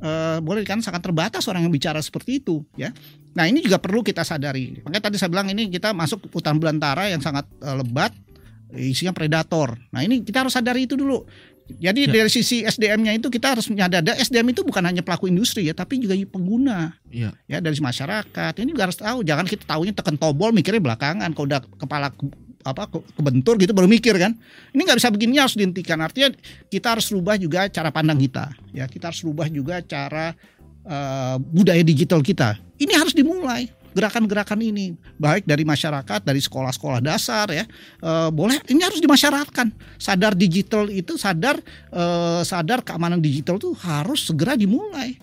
uh, 0.04 0.40
boleh 0.44 0.68
kan 0.68 0.80
sangat 0.84 1.04
terbatas 1.04 1.48
orang 1.48 1.68
yang 1.68 1.74
bicara 1.74 2.00
seperti 2.00 2.44
itu 2.44 2.64
ya. 2.76 2.92
Nah 3.36 3.48
ini 3.48 3.60
juga 3.60 3.80
perlu 3.80 4.00
kita 4.00 4.24
sadari. 4.24 4.80
Makanya 4.84 5.12
tadi 5.12 5.16
saya 5.20 5.32
bilang 5.32 5.48
ini 5.52 5.68
kita 5.68 5.92
masuk 5.92 6.32
hutan 6.32 6.56
belantara 6.56 7.12
yang 7.12 7.20
sangat 7.20 7.48
uh, 7.60 7.80
lebat 7.80 8.16
isinya 8.78 9.16
predator. 9.16 9.80
Nah 9.90 10.04
ini 10.04 10.22
kita 10.22 10.46
harus 10.46 10.54
sadari 10.54 10.86
itu 10.86 11.00
dulu. 11.00 11.24
Jadi 11.66 12.06
ya. 12.06 12.22
dari 12.22 12.30
sisi 12.30 12.62
SDM-nya 12.62 13.18
itu 13.18 13.26
kita 13.34 13.58
harus 13.58 13.66
menyadari 13.74 14.14
SDM 14.22 14.54
itu 14.54 14.62
bukan 14.62 14.86
hanya 14.86 15.02
pelaku 15.02 15.26
industri 15.26 15.66
ya, 15.66 15.74
tapi 15.74 15.98
juga 15.98 16.14
pengguna. 16.30 16.94
Ya. 17.10 17.34
ya 17.50 17.58
dari 17.58 17.74
masyarakat. 17.82 18.54
Ini 18.62 18.70
juga 18.70 18.86
harus 18.86 18.98
tahu. 19.02 19.26
Jangan 19.26 19.46
kita 19.50 19.66
tahunya 19.66 19.98
tekan 19.98 20.14
tombol 20.14 20.54
mikirnya 20.54 20.78
belakangan. 20.78 21.34
Kalau 21.34 21.48
udah 21.50 21.62
kepala 21.66 22.14
ke, 22.14 22.30
apa 22.62 22.86
kebentur 23.18 23.58
gitu 23.58 23.74
baru 23.74 23.90
mikir 23.90 24.14
kan. 24.14 24.38
Ini 24.78 24.82
nggak 24.86 24.98
bisa 25.02 25.10
begini 25.10 25.42
harus 25.42 25.58
dihentikan. 25.58 25.98
Artinya 26.06 26.30
kita 26.70 26.98
harus 26.98 27.10
rubah 27.10 27.34
juga 27.42 27.66
cara 27.74 27.90
pandang 27.90 28.22
kita. 28.22 28.54
Ya 28.70 28.86
kita 28.86 29.10
harus 29.10 29.26
rubah 29.26 29.50
juga 29.50 29.82
cara 29.82 30.38
uh, 30.86 31.42
budaya 31.42 31.82
digital 31.82 32.22
kita. 32.22 32.62
Ini 32.78 32.94
harus 32.94 33.18
dimulai 33.18 33.74
gerakan-gerakan 33.96 34.60
ini 34.60 35.00
baik 35.16 35.48
dari 35.48 35.64
masyarakat 35.64 36.20
dari 36.28 36.44
sekolah-sekolah 36.44 37.00
dasar 37.00 37.48
ya 37.48 37.64
e, 38.04 38.12
boleh 38.30 38.60
ini 38.68 38.84
harus 38.84 39.00
dimasyaratkan. 39.00 39.72
Sadar 39.96 40.36
digital 40.36 40.92
itu 40.92 41.16
sadar 41.16 41.64
e, 41.90 42.04
sadar 42.44 42.84
keamanan 42.84 43.24
digital 43.24 43.56
itu 43.56 43.72
harus 43.80 44.28
segera 44.28 44.60
dimulai. 44.60 45.16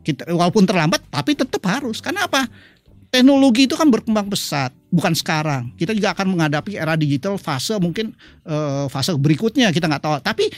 Kita 0.00 0.32
walaupun 0.32 0.64
terlambat 0.64 1.04
tapi 1.12 1.36
tetap 1.36 1.60
harus. 1.68 2.00
Karena 2.00 2.24
apa? 2.24 2.48
Teknologi 3.12 3.68
itu 3.70 3.76
kan 3.76 3.92
berkembang 3.92 4.26
pesat 4.32 4.72
bukan 4.88 5.12
sekarang. 5.12 5.70
Kita 5.76 5.92
juga 5.92 6.16
akan 6.16 6.34
menghadapi 6.34 6.80
era 6.80 6.96
digital 6.96 7.36
fase 7.36 7.76
mungkin 7.76 8.16
e, 8.42 8.56
fase 8.88 9.12
berikutnya 9.20 9.68
kita 9.68 9.84
nggak 9.84 10.02
tahu. 10.02 10.16
Tapi 10.24 10.48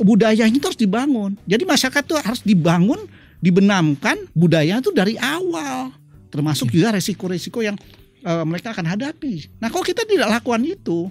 budayanya 0.00 0.56
itu 0.56 0.64
harus 0.64 0.80
dibangun. 0.80 1.36
Jadi 1.44 1.68
masyarakat 1.68 2.02
itu 2.08 2.16
harus 2.16 2.40
dibangun 2.40 3.04
dibenamkan 3.44 4.16
budaya 4.36 4.80
itu 4.80 4.92
dari 4.92 5.16
awal 5.16 5.99
termasuk 6.30 6.70
juga 6.70 6.94
resiko-resiko 6.94 7.60
yang 7.60 7.76
uh, 8.24 8.46
mereka 8.46 8.72
akan 8.72 8.86
hadapi. 8.86 9.50
Nah, 9.58 9.68
kalau 9.68 9.84
kita 9.84 10.06
tidak 10.06 10.30
lakukan 10.30 10.62
itu, 10.64 11.10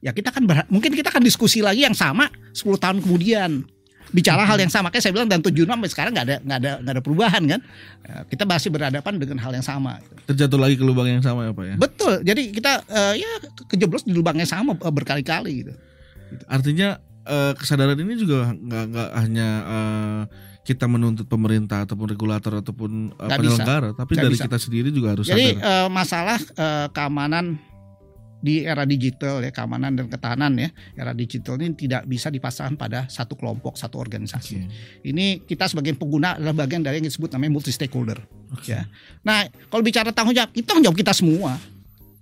ya 0.00 0.10
kita 0.10 0.32
kan 0.32 0.42
mungkin 0.72 0.92
kita 0.96 1.12
akan 1.12 1.22
diskusi 1.22 1.60
lagi 1.60 1.84
yang 1.84 1.94
sama 1.94 2.32
10 2.56 2.64
tahun 2.80 2.98
kemudian. 3.04 3.64
Bicara 4.06 4.46
hal 4.46 4.54
yang 4.62 4.70
sama 4.70 4.86
kayak 4.86 5.02
saya 5.02 5.10
bilang 5.10 5.26
dan 5.26 5.42
tujuh 5.42 5.66
sampai 5.66 5.90
sekarang 5.90 6.14
nggak 6.14 6.26
ada 6.30 6.36
nggak 6.38 6.58
ada 6.62 6.72
nggak 6.78 6.94
ada 6.94 7.02
perubahan 7.02 7.42
kan? 7.42 7.60
Ya, 8.06 8.16
kita 8.30 8.46
masih 8.46 8.70
berhadapan 8.70 9.12
dengan 9.18 9.38
hal 9.42 9.50
yang 9.50 9.66
sama. 9.66 9.98
Terjatuh 10.30 10.62
lagi 10.62 10.78
ke 10.78 10.86
lubang 10.86 11.10
yang 11.10 11.26
sama 11.26 11.50
ya 11.50 11.50
pak 11.50 11.64
ya? 11.66 11.74
Betul. 11.74 12.14
Jadi 12.22 12.54
kita 12.54 12.86
uh, 12.86 13.14
ya 13.18 13.30
kejeblos 13.66 14.06
di 14.06 14.14
lubang 14.14 14.38
yang 14.38 14.46
sama 14.46 14.78
uh, 14.78 14.94
berkali-kali 14.94 15.66
gitu. 15.66 15.74
Artinya 16.46 17.02
uh, 17.26 17.52
kesadaran 17.58 17.98
ini 17.98 18.14
juga 18.14 18.54
nggak 18.54 18.84
nggak 18.94 19.10
hanya 19.26 19.48
uh, 19.66 20.20
kita 20.66 20.90
menuntut 20.90 21.30
pemerintah 21.30 21.86
ataupun 21.86 22.10
regulator 22.10 22.58
ataupun 22.58 23.14
uh, 23.14 23.30
penyelenggara, 23.30 23.94
bisa. 23.94 23.98
tapi 24.02 24.12
Gak 24.18 24.22
dari 24.26 24.34
bisa. 24.34 24.44
kita 24.50 24.58
sendiri 24.58 24.88
juga 24.90 25.14
harus 25.14 25.30
Jadi 25.30 25.54
sadar. 25.54 25.62
Uh, 25.62 25.88
masalah 25.94 26.38
uh, 26.58 26.86
keamanan 26.90 27.62
di 28.36 28.62
era 28.62 28.84
digital 28.84 29.40
ya 29.40 29.50
keamanan 29.50 29.96
dan 29.96 30.06
ketahanan 30.12 30.52
ya 30.60 30.68
era 30.94 31.16
digital 31.16 31.56
ini 31.56 31.72
tidak 31.72 32.04
bisa 32.04 32.28
dipasang 32.28 32.76
pada 32.76 33.08
satu 33.08 33.38
kelompok 33.38 33.80
satu 33.80 33.96
organisasi. 33.96 34.56
Okay. 34.60 35.08
Ini 35.08 35.46
kita 35.48 35.66
sebagai 35.66 35.96
pengguna 35.96 36.36
adalah 36.36 36.66
bagian 36.66 36.84
dari 36.84 37.00
yang 37.00 37.08
disebut 37.08 37.32
namanya 37.32 37.56
multi 37.56 37.72
stakeholder. 37.72 38.20
Okay. 38.60 38.76
Ya. 38.76 38.82
Nah 39.24 39.48
kalau 39.72 39.80
bicara 39.80 40.12
tanggung 40.12 40.36
jawab 40.36 40.52
itu 40.52 40.66
tanggung 40.66 40.84
jawab 40.90 40.98
kita 40.98 41.16
semua. 41.16 41.56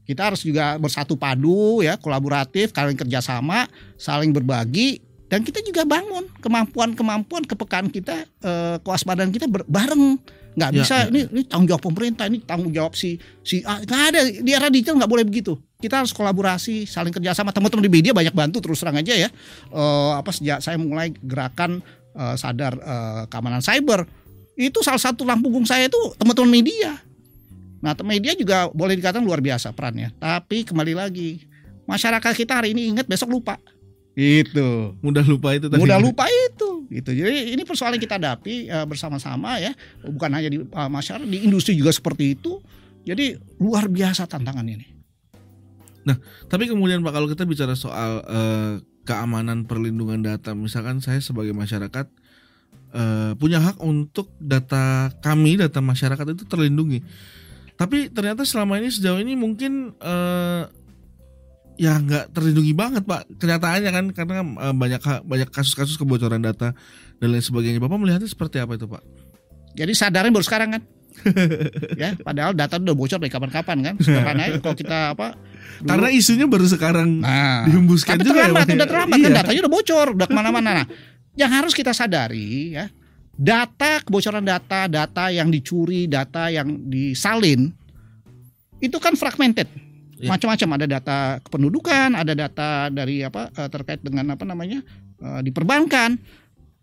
Kita 0.04 0.28
harus 0.28 0.44
juga 0.44 0.76
bersatu 0.76 1.16
padu 1.16 1.80
ya 1.80 1.96
kolaboratif, 1.96 2.76
kalian 2.76 2.92
kerjasama, 2.92 3.64
saling 3.96 4.37
berbagi 4.37 5.00
dan 5.35 5.42
kita 5.42 5.66
juga 5.66 5.83
bangun 5.83 6.31
kemampuan-kemampuan 6.38 7.42
kepekaan 7.42 7.90
kita 7.90 8.23
eh, 8.23 8.79
kewaspadaan 8.87 9.35
kita 9.35 9.51
bareng. 9.51 10.23
Nggak 10.55 10.70
ya, 10.70 10.79
bisa 10.79 10.97
ya. 11.03 11.11
Ini, 11.11 11.20
ini 11.35 11.42
tanggung 11.51 11.66
jawab 11.75 11.83
pemerintah 11.83 12.31
ini 12.31 12.38
tanggung 12.47 12.70
jawab 12.70 12.94
si 12.94 13.18
si 13.42 13.66
A. 13.66 13.83
Nggak 13.83 14.03
ada 14.14 14.20
di 14.23 14.51
era 14.55 14.70
digital 14.70 15.03
nggak 15.03 15.11
boleh 15.11 15.27
begitu. 15.27 15.59
Kita 15.83 16.07
harus 16.07 16.14
kolaborasi 16.14 16.87
saling 16.87 17.11
kerjasama 17.11 17.51
teman-teman 17.51 17.83
di 17.83 17.90
media 17.90 18.14
banyak 18.14 18.31
bantu 18.31 18.62
terus 18.62 18.79
terang 18.79 18.94
aja 18.94 19.11
ya. 19.18 19.27
Uh, 19.75 20.14
apa 20.14 20.31
sejak 20.31 20.62
saya 20.62 20.79
mulai 20.79 21.11
gerakan 21.18 21.83
uh, 22.14 22.38
sadar 22.38 22.79
uh, 22.79 23.27
keamanan 23.27 23.59
cyber 23.59 24.07
itu 24.55 24.79
salah 24.87 25.03
satu 25.03 25.27
lampu 25.27 25.51
punggung 25.51 25.66
saya 25.66 25.90
itu 25.90 25.99
teman-teman 26.14 26.62
media. 26.62 27.03
Nah 27.83 27.99
media 28.07 28.38
juga 28.38 28.70
boleh 28.70 28.94
dikatakan 28.94 29.27
luar 29.27 29.42
biasa 29.42 29.75
perannya. 29.75 30.14
Tapi 30.23 30.62
kembali 30.62 30.94
lagi 30.94 31.42
masyarakat 31.90 32.31
kita 32.38 32.62
hari 32.62 32.79
ini 32.79 32.94
ingat 32.94 33.11
besok 33.11 33.35
lupa 33.35 33.59
itu 34.14 34.94
mudah 35.03 35.27
lupa 35.27 35.59
itu 35.59 35.66
tadi. 35.66 35.83
Mudah 35.83 35.98
lupa 35.98 36.31
itu. 36.31 36.87
Gitu. 36.87 37.11
Jadi 37.11 37.59
ini 37.59 37.62
persoalan 37.66 37.98
yang 37.98 38.05
kita 38.07 38.16
hadapi 38.22 38.70
uh, 38.70 38.87
bersama-sama 38.87 39.59
ya. 39.59 39.74
Bukan 40.07 40.31
hanya 40.31 40.48
di 40.48 40.62
uh, 40.62 40.90
masyarakat, 40.90 41.27
di 41.27 41.42
industri 41.42 41.74
juga 41.74 41.90
seperti 41.90 42.38
itu. 42.38 42.62
Jadi 43.05 43.35
luar 43.59 43.90
biasa 43.90 44.31
tantangan 44.31 44.64
ini. 44.64 44.87
Nah, 46.07 46.16
tapi 46.46 46.70
kemudian 46.70 47.03
Pak 47.03 47.12
kalau 47.12 47.29
kita 47.29 47.44
bicara 47.44 47.74
soal 47.74 48.22
uh, 48.24 48.72
keamanan 49.03 49.66
perlindungan 49.66 50.22
data, 50.22 50.55
misalkan 50.55 51.03
saya 51.03 51.18
sebagai 51.18 51.53
masyarakat 51.53 52.07
uh, 52.94 53.33
punya 53.37 53.61
hak 53.61 53.83
untuk 53.83 54.31
data 54.38 55.11
kami, 55.20 55.59
data 55.59 55.83
masyarakat 55.83 56.38
itu 56.38 56.44
terlindungi. 56.46 57.03
Tapi 57.74 58.12
ternyata 58.14 58.46
selama 58.46 58.79
ini 58.79 58.88
sejauh 58.94 59.18
ini 59.18 59.35
mungkin 59.35 59.98
uh, 59.98 60.70
ya 61.74 61.98
nggak 61.98 62.34
terlindungi 62.34 62.72
banget 62.74 63.02
pak. 63.06 63.26
Kenyataannya 63.38 63.90
kan 63.90 64.04
karena 64.14 64.40
uh, 64.42 64.74
banyak 64.74 65.02
banyak 65.26 65.48
kasus-kasus 65.50 65.98
kebocoran 65.98 66.42
data 66.42 66.72
dan 67.18 67.28
lain 67.28 67.44
sebagainya. 67.44 67.82
Bapak 67.82 67.98
melihatnya 67.98 68.30
seperti 68.30 68.62
apa 68.62 68.78
itu 68.78 68.87
pak? 68.87 69.02
Jadi 69.74 69.92
sadarnya 69.94 70.30
baru 70.30 70.46
sekarang 70.46 70.70
kan? 70.78 70.82
Ya 72.00 72.18
padahal 72.18 72.58
data 72.58 72.74
udah 72.82 72.96
bocor 72.98 73.18
dari 73.22 73.30
kapan-kapan 73.30 73.78
kan? 73.82 73.94
Sekarang 74.02 74.34
aja 74.38 74.58
kalau 74.58 74.76
kita 74.76 75.14
apa 75.14 75.38
dulu. 75.78 75.88
karena 75.94 76.08
isunya 76.10 76.46
baru 76.50 76.66
sekarang 76.66 77.22
nah, 77.22 77.62
dihembuskan 77.66 78.18
tapi 78.18 78.26
juga 78.26 78.34
ya, 78.34 78.42
terlambat 78.50 78.66
ya, 78.66 78.74
udah 78.74 78.88
terlambat 78.90 79.16
iya. 79.18 79.26
kan? 79.26 79.37
Datanya 79.38 79.60
udah 79.62 79.72
bocor 79.72 80.06
udah 80.18 80.26
ke 80.26 80.34
mana-mana. 80.34 80.70
Nah 80.82 80.87
yang 81.34 81.50
harus 81.50 81.74
kita 81.74 81.90
sadari 81.90 82.74
ya 82.78 82.87
data 83.34 84.02
kebocoran 84.06 84.46
data 84.46 84.87
data 84.87 85.24
yang 85.34 85.50
dicuri 85.50 86.06
data 86.06 86.50
yang 86.50 86.87
disalin 86.87 87.74
itu 88.78 88.96
kan 89.02 89.18
fragmented 89.18 89.66
yeah. 90.18 90.31
macam-macam. 90.31 90.68
Ada 90.81 90.87
data 90.87 91.16
kependudukan 91.42 92.09
ada 92.14 92.33
data 92.33 92.88
dari 92.90 93.22
apa 93.24 93.50
eh, 93.55 93.68
terkait 93.70 94.00
dengan 94.03 94.35
apa 94.35 94.44
namanya 94.46 94.81
uh, 95.22 95.40
di 95.40 95.50
perbankan 95.50 96.18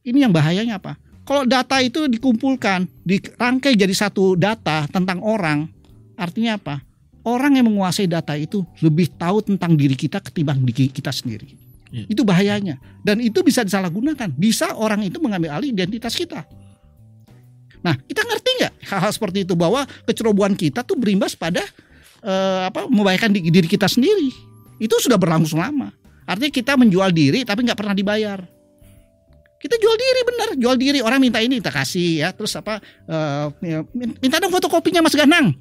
ini 0.07 0.25
yang 0.25 0.33
bahayanya 0.33 0.81
apa? 0.81 0.97
Kalau 1.21 1.45
data 1.45 1.77
itu 1.79 2.09
dikumpulkan 2.09 2.89
dirangkai 3.05 3.77
jadi 3.77 3.93
satu 3.93 4.33
data 4.33 4.89
tentang 4.89 5.21
orang 5.21 5.69
artinya 6.17 6.57
apa? 6.57 6.81
Orang 7.21 7.53
yang 7.53 7.69
menguasai 7.69 8.09
data 8.09 8.33
itu 8.33 8.65
lebih 8.81 9.13
tahu 9.13 9.45
tentang 9.45 9.77
diri 9.77 9.93
kita 9.93 10.17
ketimbang 10.17 10.57
diri 10.65 10.89
kita 10.89 11.13
sendiri. 11.13 11.61
Yeah. 11.91 12.07
itu 12.07 12.23
bahayanya. 12.23 12.79
Dan 13.03 13.19
itu 13.19 13.43
bisa 13.43 13.67
disalahgunakan. 13.67 14.31
Bisa 14.31 14.79
orang 14.79 15.03
itu 15.03 15.19
mengambil 15.19 15.51
alih 15.51 15.75
identitas 15.75 16.15
kita. 16.15 16.47
Nah, 17.83 17.97
kita 17.97 18.23
ngerti 18.23 18.49
nggak 18.63 18.73
hal-hal 18.87 19.11
seperti 19.11 19.43
itu? 19.43 19.53
Bahwa 19.59 19.83
kecerobohan 20.07 20.55
kita 20.55 20.87
tuh 20.87 20.95
berimbas 20.95 21.35
pada 21.35 21.61
uh, 22.23 22.69
apa 22.69 22.87
membahayakan 22.87 23.33
diri 23.35 23.67
kita 23.67 23.85
sendiri. 23.89 24.31
Itu 24.81 24.97
sudah 24.97 25.17
berlangsung 25.17 25.61
lama. 25.61 25.93
Artinya 26.25 26.51
kita 26.53 26.73
menjual 26.79 27.11
diri 27.13 27.45
tapi 27.45 27.65
nggak 27.65 27.77
pernah 27.77 27.95
dibayar. 27.97 28.39
kita 29.61 29.77
jual 29.77 29.93
diri 29.93 30.21
benar, 30.25 30.49
jual 30.57 30.73
diri 30.73 30.99
orang 31.05 31.21
minta 31.21 31.37
ini 31.37 31.61
kita 31.61 31.69
kasih 31.69 32.25
ya. 32.25 32.33
Terus 32.33 32.57
apa? 32.57 32.81
Uh, 33.05 33.53
minta 33.93 34.41
dong 34.41 34.49
fotokopinya 34.49 35.05
Mas 35.05 35.13
Ganang. 35.13 35.53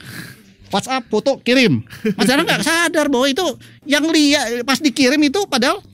WhatsApp 0.73 1.05
foto 1.13 1.37
kirim. 1.45 1.85
Mas 2.17 2.25
Ganang 2.25 2.49
nggak 2.49 2.65
sadar 2.65 3.13
bahwa 3.13 3.29
itu 3.29 3.45
yang 3.85 4.09
lihat 4.09 4.65
pas 4.65 4.81
dikirim 4.81 5.21
itu 5.21 5.45
padahal 5.45 5.85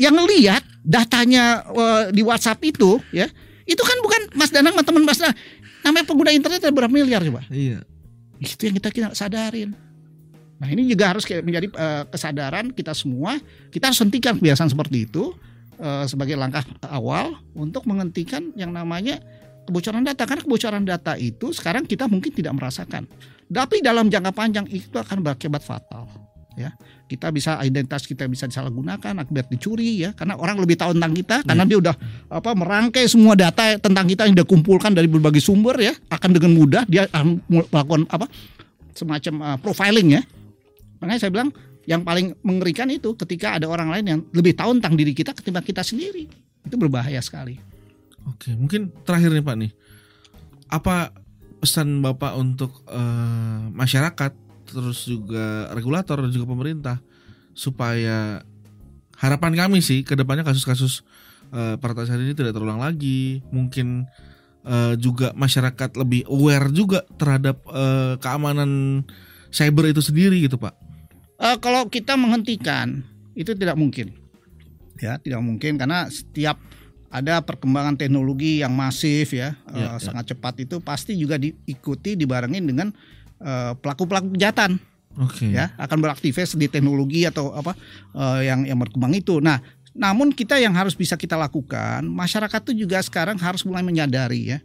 yang 0.00 0.16
lihat 0.24 0.64
datanya 0.82 1.62
uh, 1.68 2.08
di 2.08 2.24
WhatsApp 2.24 2.64
itu 2.64 2.96
ya 3.14 3.28
itu 3.64 3.82
kan 3.82 3.96
bukan 4.02 4.20
Mas 4.36 4.50
Danang 4.52 4.74
teman 4.84 5.04
Mas 5.06 5.18
Danang 5.20 5.36
namanya 5.84 6.04
pengguna 6.08 6.30
internet 6.32 6.64
ada 6.64 6.72
berapa 6.72 6.92
miliar 6.92 7.20
coba 7.24 7.44
iya 7.52 7.84
itu 8.40 8.68
yang 8.68 8.74
kita, 8.80 8.88
kita 8.92 9.08
sadarin 9.16 9.72
nah 10.64 10.72
ini 10.72 10.88
juga 10.88 11.12
harus 11.12 11.28
menjadi 11.28 11.68
uh, 11.76 12.08
kesadaran 12.08 12.72
kita 12.72 12.96
semua. 12.96 13.36
Kita 13.68 13.92
harus 13.92 14.00
hentikan 14.00 14.40
kebiasaan 14.40 14.72
seperti 14.72 15.04
itu 15.04 15.36
uh, 15.76 16.08
sebagai 16.08 16.40
langkah 16.40 16.64
awal 16.88 17.36
untuk 17.52 17.84
menghentikan 17.84 18.48
yang 18.56 18.72
namanya 18.72 19.20
kebocoran 19.68 20.00
data. 20.00 20.24
Karena 20.24 20.40
kebocoran 20.40 20.88
data 20.88 21.20
itu 21.20 21.52
sekarang 21.52 21.84
kita 21.84 22.08
mungkin 22.08 22.32
tidak 22.32 22.56
merasakan. 22.56 23.04
Tapi 23.44 23.84
dalam 23.84 24.08
jangka 24.08 24.32
panjang 24.32 24.64
itu 24.72 24.96
akan 24.96 25.20
berakibat 25.20 25.60
fatal 25.60 26.08
ya. 26.56 26.72
Kita 27.04 27.28
bisa 27.28 27.60
identitas 27.60 28.08
kita 28.08 28.24
bisa 28.24 28.48
disalahgunakan 28.48 29.20
akibat 29.20 29.52
dicuri 29.52 30.00
ya. 30.00 30.16
Karena 30.16 30.40
orang 30.40 30.56
lebih 30.56 30.80
tahu 30.80 30.96
tentang 30.96 31.12
kita 31.12 31.36
karena 31.44 31.68
iya. 31.68 31.70
dia 31.70 31.78
udah 31.84 31.94
apa 32.40 32.50
merangkai 32.56 33.04
semua 33.04 33.36
data 33.36 33.76
tentang 33.76 34.08
kita 34.08 34.24
yang 34.24 34.36
dikumpulkan 34.40 34.96
dari 34.96 35.12
berbagai 35.12 35.44
sumber 35.44 35.76
ya. 35.76 35.92
Akan 36.08 36.32
dengan 36.32 36.56
mudah 36.56 36.88
dia 36.88 37.04
melakukan 37.52 38.08
apa 38.08 38.24
semacam 38.94 39.34
uh, 39.42 39.58
profiling 39.60 40.16
ya 40.16 40.22
makanya 41.04 41.28
saya 41.28 41.32
bilang 41.36 41.52
yang 41.84 42.00
paling 42.00 42.32
mengerikan 42.40 42.88
itu 42.88 43.12
ketika 43.16 43.60
ada 43.60 43.68
orang 43.68 43.92
lain 43.92 44.04
yang 44.08 44.20
lebih 44.32 44.56
tahu 44.56 44.80
tentang 44.80 44.96
diri 44.96 45.12
kita 45.12 45.36
ketimbang 45.36 45.64
kita 45.64 45.84
sendiri. 45.84 46.28
Itu 46.64 46.80
berbahaya 46.80 47.20
sekali. 47.20 47.60
Oke, 48.24 48.56
mungkin 48.56 48.88
terakhir 49.04 49.36
nih 49.36 49.44
Pak 49.44 49.56
nih. 49.60 49.72
Apa 50.72 51.12
pesan 51.60 52.00
Bapak 52.00 52.40
untuk 52.40 52.84
uh, 52.88 53.68
masyarakat 53.72 54.32
terus 54.64 55.04
juga 55.04 55.68
regulator 55.76 56.24
dan 56.24 56.32
juga 56.32 56.48
pemerintah 56.48 56.96
supaya 57.52 58.40
harapan 59.20 59.52
kami 59.52 59.84
sih 59.84 60.02
ke 60.02 60.16
depannya 60.16 60.42
kasus-kasus 60.42 61.04
uh, 61.52 61.76
peretasan 61.76 62.24
ini 62.24 62.32
tidak 62.32 62.56
terulang 62.56 62.80
lagi. 62.80 63.44
Mungkin 63.52 64.08
uh, 64.64 64.96
juga 64.96 65.36
masyarakat 65.36 66.00
lebih 66.00 66.24
aware 66.32 66.72
juga 66.72 67.04
terhadap 67.20 67.60
uh, 67.68 68.16
keamanan 68.24 69.04
cyber 69.52 69.92
itu 69.92 70.00
sendiri 70.00 70.40
gitu 70.48 70.56
Pak 70.56 70.83
uh, 71.44 71.58
kalau 71.60 71.84
kita 71.92 72.16
menghentikan 72.16 73.04
itu 73.36 73.52
tidak 73.52 73.76
mungkin 73.76 74.16
ya 74.96 75.20
tidak 75.20 75.44
mungkin 75.44 75.76
karena 75.76 76.08
setiap 76.08 76.56
ada 77.14 77.38
perkembangan 77.46 77.94
teknologi 77.94 78.58
yang 78.58 78.74
masif 78.74 79.30
ya, 79.30 79.54
ya, 79.70 79.94
uh, 79.94 79.98
ya. 79.98 80.02
sangat 80.02 80.34
cepat 80.34 80.66
itu 80.66 80.82
pasti 80.82 81.14
juga 81.14 81.38
diikuti 81.38 82.18
dibarengin 82.18 82.64
dengan 82.64 82.88
uh, 83.38 83.76
pelaku-pelaku 83.78 84.34
kejahatan 84.34 84.80
okay. 85.18 85.54
ya 85.54 85.70
akan 85.78 85.98
beraktivitas 86.00 86.58
di 86.58 86.66
teknologi 86.66 87.22
atau 87.28 87.54
apa 87.54 87.76
uh, 88.16 88.40
yang 88.42 88.66
yang 88.66 88.78
berkembang 88.80 89.14
itu 89.14 89.38
nah 89.38 89.62
namun 89.94 90.34
kita 90.34 90.58
yang 90.58 90.74
harus 90.74 90.98
bisa 90.98 91.14
kita 91.14 91.38
lakukan 91.38 92.02
masyarakat 92.02 92.60
itu 92.66 92.86
juga 92.86 92.98
sekarang 92.98 93.38
harus 93.38 93.62
mulai 93.62 93.86
menyadari 93.86 94.56
ya 94.56 94.58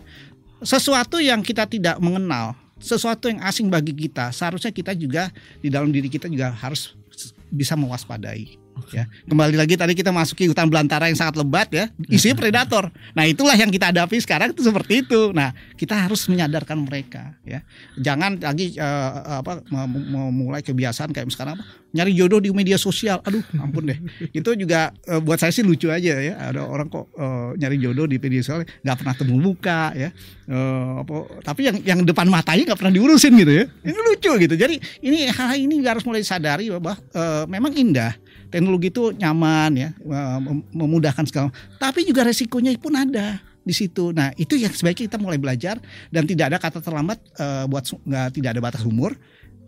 sesuatu 0.65 1.21
yang 1.21 1.45
kita 1.45 1.69
tidak 1.69 2.01
mengenal 2.01 2.57
sesuatu 2.79 3.27
yang 3.27 3.43
asing 3.43 3.67
bagi 3.67 3.91
kita 3.91 4.31
seharusnya 4.31 4.71
kita 4.71 4.95
juga 4.95 5.29
di 5.59 5.67
dalam 5.67 5.91
diri 5.91 6.07
kita 6.07 6.31
juga 6.31 6.55
harus 6.55 6.95
bisa 7.51 7.75
mewaspadai 7.75 8.55
ya 8.91 9.05
kembali 9.27 9.55
lagi 9.55 9.75
tadi 9.75 9.93
kita 9.93 10.09
masuki 10.13 10.47
hutan 10.49 10.67
belantara 10.67 11.07
yang 11.11 11.17
sangat 11.17 11.39
lebat 11.39 11.67
ya 11.71 11.91
isinya 12.07 12.35
predator. 12.39 12.89
Nah 13.13 13.23
itulah 13.27 13.55
yang 13.55 13.69
kita 13.69 13.91
hadapi 13.91 14.17
sekarang 14.21 14.51
itu 14.55 14.61
seperti 14.65 15.05
itu. 15.05 15.31
Nah 15.35 15.53
kita 15.75 15.95
harus 15.95 16.25
menyadarkan 16.27 16.79
mereka 16.83 17.35
ya. 17.43 17.63
Jangan 17.99 18.39
lagi 18.39 18.75
uh, 18.79 19.41
apa 19.43 19.63
memulai 19.69 20.63
kebiasaan 20.63 21.11
kayak 21.11 21.29
sekarang 21.33 21.59
apa 21.59 21.65
nyari 21.89 22.13
jodoh 22.13 22.37
di 22.37 22.53
media 22.53 22.77
sosial. 22.77 23.21
Aduh 23.25 23.41
ampun 23.57 23.89
deh. 23.89 23.97
Itu 24.29 24.53
juga 24.53 24.93
uh, 25.09 25.21
buat 25.21 25.41
saya 25.41 25.49
sih 25.49 25.65
lucu 25.65 25.89
aja 25.89 26.21
ya. 26.21 26.33
Ada 26.37 26.65
orang 26.65 26.87
kok 26.87 27.09
uh, 27.17 27.57
nyari 27.57 27.81
jodoh 27.81 28.05
di 28.05 28.21
media 28.21 28.41
sosial 28.45 28.65
nggak 28.65 28.97
pernah 29.01 29.13
temu 29.17 29.35
muka 29.37 29.93
ya. 29.97 30.09
Uh, 30.49 31.01
apa 31.05 31.15
tapi 31.45 31.69
yang 31.69 31.77
yang 31.85 31.99
depan 32.05 32.25
matanya 32.29 32.73
nggak 32.73 32.79
pernah 32.79 32.93
diurusin 32.93 33.33
gitu 33.37 33.53
ya. 33.53 33.65
Ini 33.85 33.99
lucu 33.99 34.31
gitu. 34.45 34.55
Jadi 34.55 34.75
ini 35.01 35.29
hal 35.29 35.57
ini 35.57 35.81
harus 35.85 36.05
mulai 36.05 36.21
sadari 36.21 36.69
bahwa 36.69 36.93
uh, 37.17 37.43
memang 37.49 37.73
indah 37.73 38.13
teknologi 38.49 38.89
itu 38.89 39.13
nyaman 39.13 39.71
ya 39.77 39.89
memudahkan 40.73 41.25
segala 41.29 41.49
tapi 41.77 42.05
juga 42.05 42.25
resikonya 42.25 42.73
pun 42.77 42.97
ada 42.97 43.41
di 43.69 43.75
situ. 43.75 44.09
Nah 44.15 44.33
itu 44.33 44.57
yang 44.57 44.73
sebaiknya 44.73 45.05
kita 45.05 45.21
mulai 45.21 45.37
belajar 45.37 45.77
dan 46.09 46.25
tidak 46.25 46.49
ada 46.49 46.57
kata 46.57 46.79
terlambat 46.81 47.21
uh, 47.37 47.69
buat 47.69 47.85
nggak 47.85 48.27
tidak 48.33 48.49
ada 48.57 48.61
batas 48.65 48.81
umur 48.81 49.13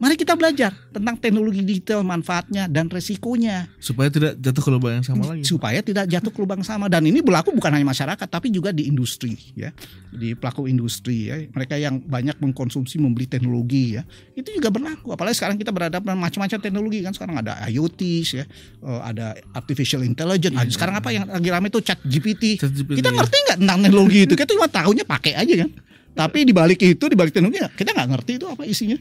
Mari 0.02 0.18
kita 0.18 0.34
belajar 0.34 0.74
tentang 0.90 1.14
teknologi 1.14 1.62
digital, 1.62 2.02
manfaatnya 2.02 2.66
dan 2.66 2.90
resikonya. 2.90 3.70
Supaya 3.78 4.10
tidak 4.10 4.34
jatuh 4.42 4.64
ke 4.66 4.70
lubang 4.74 4.98
yang 4.98 5.06
sama 5.06 5.30
lagi. 5.30 5.46
Supaya 5.46 5.78
tidak 5.86 6.10
jatuh 6.10 6.34
ke 6.34 6.40
lubang 6.42 6.66
sama 6.66 6.90
dan 6.90 7.06
ini 7.06 7.22
berlaku 7.22 7.54
bukan 7.54 7.70
hanya 7.70 7.86
masyarakat 7.86 8.26
tapi 8.26 8.50
juga 8.50 8.74
di 8.74 8.90
industri 8.90 9.38
ya, 9.54 9.70
di 10.10 10.34
pelaku 10.34 10.66
industri 10.66 11.30
ya, 11.30 11.46
mereka 11.54 11.78
yang 11.78 12.02
banyak 12.02 12.34
mengkonsumsi 12.42 12.98
membeli 12.98 13.30
teknologi 13.30 14.02
ya, 14.02 14.02
itu 14.34 14.50
juga 14.58 14.74
berlaku. 14.74 15.14
Apalagi 15.14 15.38
sekarang 15.38 15.62
kita 15.62 15.70
berhadapan 15.70 16.18
macam-macam 16.18 16.58
teknologi 16.58 17.06
kan 17.06 17.14
sekarang 17.14 17.38
ada 17.38 17.62
IoT 17.70 18.02
ya, 18.26 18.46
eh, 18.82 19.02
ada 19.06 19.38
artificial 19.54 20.02
intelligence. 20.02 20.58
Iya, 20.58 20.82
sekarang 20.82 20.98
apa 20.98 21.14
yang 21.14 21.30
lagi 21.30 21.50
ramai 21.54 21.70
itu 21.70 21.78
chat 21.86 22.02
GPT. 22.02 22.58
Chat 22.58 22.74
GPT 22.74 23.06
kita 23.06 23.14
ngerti 23.14 23.38
nggak 23.38 23.58
tentang 23.62 23.80
teknologi 23.86 24.20
itu? 24.26 24.34
Kita 24.34 24.50
cuma 24.50 24.66
tahunya 24.66 25.06
pakai 25.06 25.38
aja 25.38 25.54
kan. 25.62 25.70
Tapi 26.12 26.42
di 26.42 26.58
balik 26.58 26.82
itu, 26.82 27.06
di 27.06 27.14
balik 27.14 27.38
teknologi 27.38 27.62
kita 27.78 27.94
nggak 27.94 28.10
ngerti 28.18 28.42
itu 28.42 28.50
apa 28.50 28.66
isinya 28.66 28.98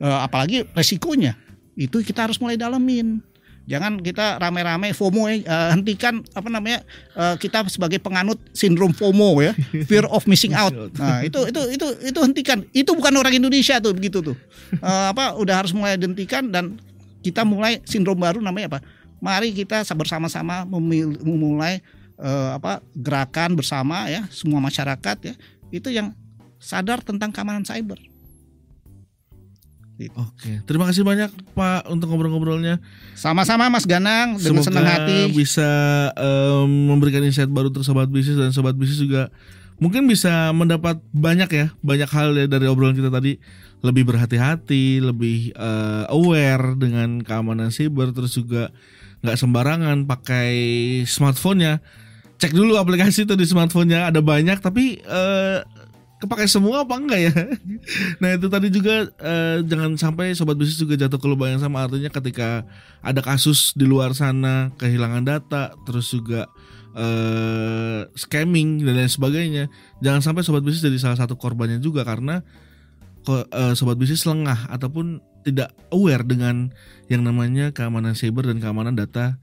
apalagi 0.00 0.64
resikonya. 0.72 1.36
Itu 1.76 2.00
kita 2.00 2.24
harus 2.26 2.40
mulai 2.40 2.56
dalemin. 2.56 3.20
Jangan 3.70 4.02
kita 4.02 4.42
rame-rame 4.42 4.90
FOMO 4.90 5.30
uh, 5.30 5.70
hentikan 5.70 6.26
apa 6.34 6.48
namanya 6.50 6.82
uh, 7.14 7.38
kita 7.38 7.62
sebagai 7.70 8.02
penganut 8.02 8.40
sindrom 8.50 8.90
FOMO 8.90 9.38
ya. 9.38 9.54
Fear 9.88 10.10
of 10.10 10.26
missing 10.26 10.56
out. 10.58 10.74
Nah 10.74 11.22
itu 11.22 11.38
itu 11.46 11.78
itu 11.78 11.86
itu 12.02 12.18
hentikan. 12.18 12.66
Itu 12.74 12.98
bukan 12.98 13.14
orang 13.14 13.30
Indonesia 13.30 13.78
tuh 13.78 13.94
begitu 13.94 14.26
tuh. 14.26 14.36
Uh, 14.82 15.14
apa 15.14 15.38
udah 15.38 15.62
harus 15.62 15.70
mulai 15.70 15.94
dihentikan 15.94 16.50
dan 16.50 16.82
kita 17.22 17.46
mulai 17.46 17.78
sindrom 17.86 18.18
baru 18.18 18.42
namanya 18.42 18.74
apa? 18.74 18.80
Mari 19.22 19.54
kita 19.54 19.86
bersama-sama 19.94 20.66
memulai 20.66 21.78
uh, 22.18 22.58
apa 22.58 22.82
gerakan 22.96 23.54
bersama 23.54 24.10
ya 24.10 24.26
semua 24.34 24.58
masyarakat 24.58 25.16
ya. 25.30 25.34
Itu 25.70 25.94
yang 25.94 26.10
sadar 26.58 27.06
tentang 27.06 27.30
keamanan 27.30 27.62
cyber 27.62 28.09
Gitu. 30.00 30.16
Oke, 30.16 30.64
terima 30.64 30.88
kasih 30.88 31.04
banyak 31.04 31.28
Pak 31.52 31.92
untuk 31.92 32.08
ngobrol-ngobrolnya. 32.08 32.80
Sama-sama 33.12 33.68
Mas 33.68 33.84
Ganang, 33.84 34.40
dengan 34.40 34.64
senang 34.64 34.88
hati. 34.88 35.28
bisa 35.28 35.68
um, 36.16 36.88
memberikan 36.88 37.20
insight 37.20 37.52
baru 37.52 37.68
untuk 37.68 37.84
sobat 37.84 38.08
bisnis 38.08 38.40
dan 38.40 38.48
sobat 38.48 38.80
bisnis 38.80 38.96
juga 38.96 39.28
mungkin 39.76 40.08
bisa 40.08 40.56
mendapat 40.56 41.04
banyak 41.12 41.50
ya, 41.52 41.66
banyak 41.84 42.08
hal 42.08 42.32
ya 42.32 42.48
dari 42.48 42.64
obrolan 42.64 42.96
kita 42.96 43.12
tadi. 43.12 43.36
Lebih 43.80 44.12
berhati-hati, 44.12 45.04
lebih 45.04 45.56
uh, 45.56 46.08
aware 46.08 46.76
dengan 46.80 47.20
keamanan 47.20 47.68
cyber, 47.68 48.12
terus 48.16 48.36
juga 48.36 48.72
nggak 49.20 49.36
sembarangan 49.36 50.08
pakai 50.08 50.52
smartphone-nya. 51.04 51.80
Cek 52.40 52.56
dulu 52.56 52.80
aplikasi 52.80 53.28
itu 53.28 53.36
di 53.36 53.44
smartphone-nya 53.44 54.08
ada 54.08 54.24
banyak, 54.24 54.60
tapi 54.64 55.00
uh, 55.04 55.60
kepakai 56.20 56.46
semua 56.46 56.84
apa 56.84 56.94
enggak 57.00 57.20
ya? 57.20 57.34
Nah 58.20 58.36
itu 58.36 58.46
tadi 58.52 58.68
juga 58.68 59.08
eh, 59.08 59.64
jangan 59.64 59.96
sampai 59.96 60.36
sobat 60.36 60.54
bisnis 60.60 60.76
juga 60.76 60.94
jatuh 61.00 61.16
ke 61.16 61.26
lubang 61.26 61.56
yang 61.56 61.62
sama 61.64 61.88
artinya 61.88 62.12
ketika 62.12 62.68
ada 63.00 63.20
kasus 63.24 63.72
di 63.72 63.88
luar 63.88 64.12
sana 64.12 64.70
kehilangan 64.76 65.24
data 65.24 65.72
terus 65.88 66.12
juga 66.12 66.46
eh, 66.94 68.04
scamming 68.12 68.84
dan 68.84 69.00
lain 69.00 69.10
sebagainya 69.10 69.64
jangan 70.04 70.20
sampai 70.20 70.44
sobat 70.44 70.60
bisnis 70.60 70.84
jadi 70.84 71.00
salah 71.00 71.18
satu 71.18 71.40
korbannya 71.40 71.80
juga 71.80 72.04
karena 72.04 72.44
eh, 73.26 73.72
sobat 73.72 73.96
bisnis 73.96 74.28
lengah 74.28 74.68
ataupun 74.68 75.24
tidak 75.40 75.72
aware 75.88 76.20
dengan 76.20 76.68
yang 77.08 77.24
namanya 77.24 77.72
keamanan 77.72 78.12
cyber 78.12 78.44
dan 78.44 78.60
keamanan 78.60 78.92
data 78.92 79.40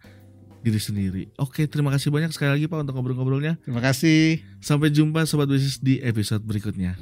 diri 0.67 0.84
sendiri. 0.84 1.23
Oke, 1.39 1.63
terima 1.71 1.95
kasih 1.95 2.12
banyak 2.12 2.36
sekali 2.36 2.60
lagi 2.60 2.65
Pak 2.67 2.84
untuk 2.84 2.99
ngobrol-ngobrolnya. 2.99 3.56
Terima 3.63 3.80
kasih. 3.80 4.43
Sampai 4.60 4.91
jumpa 4.91 5.23
sobat 5.23 5.47
bisnis 5.47 5.80
di 5.80 6.03
episode 6.03 6.43
berikutnya. 6.43 6.99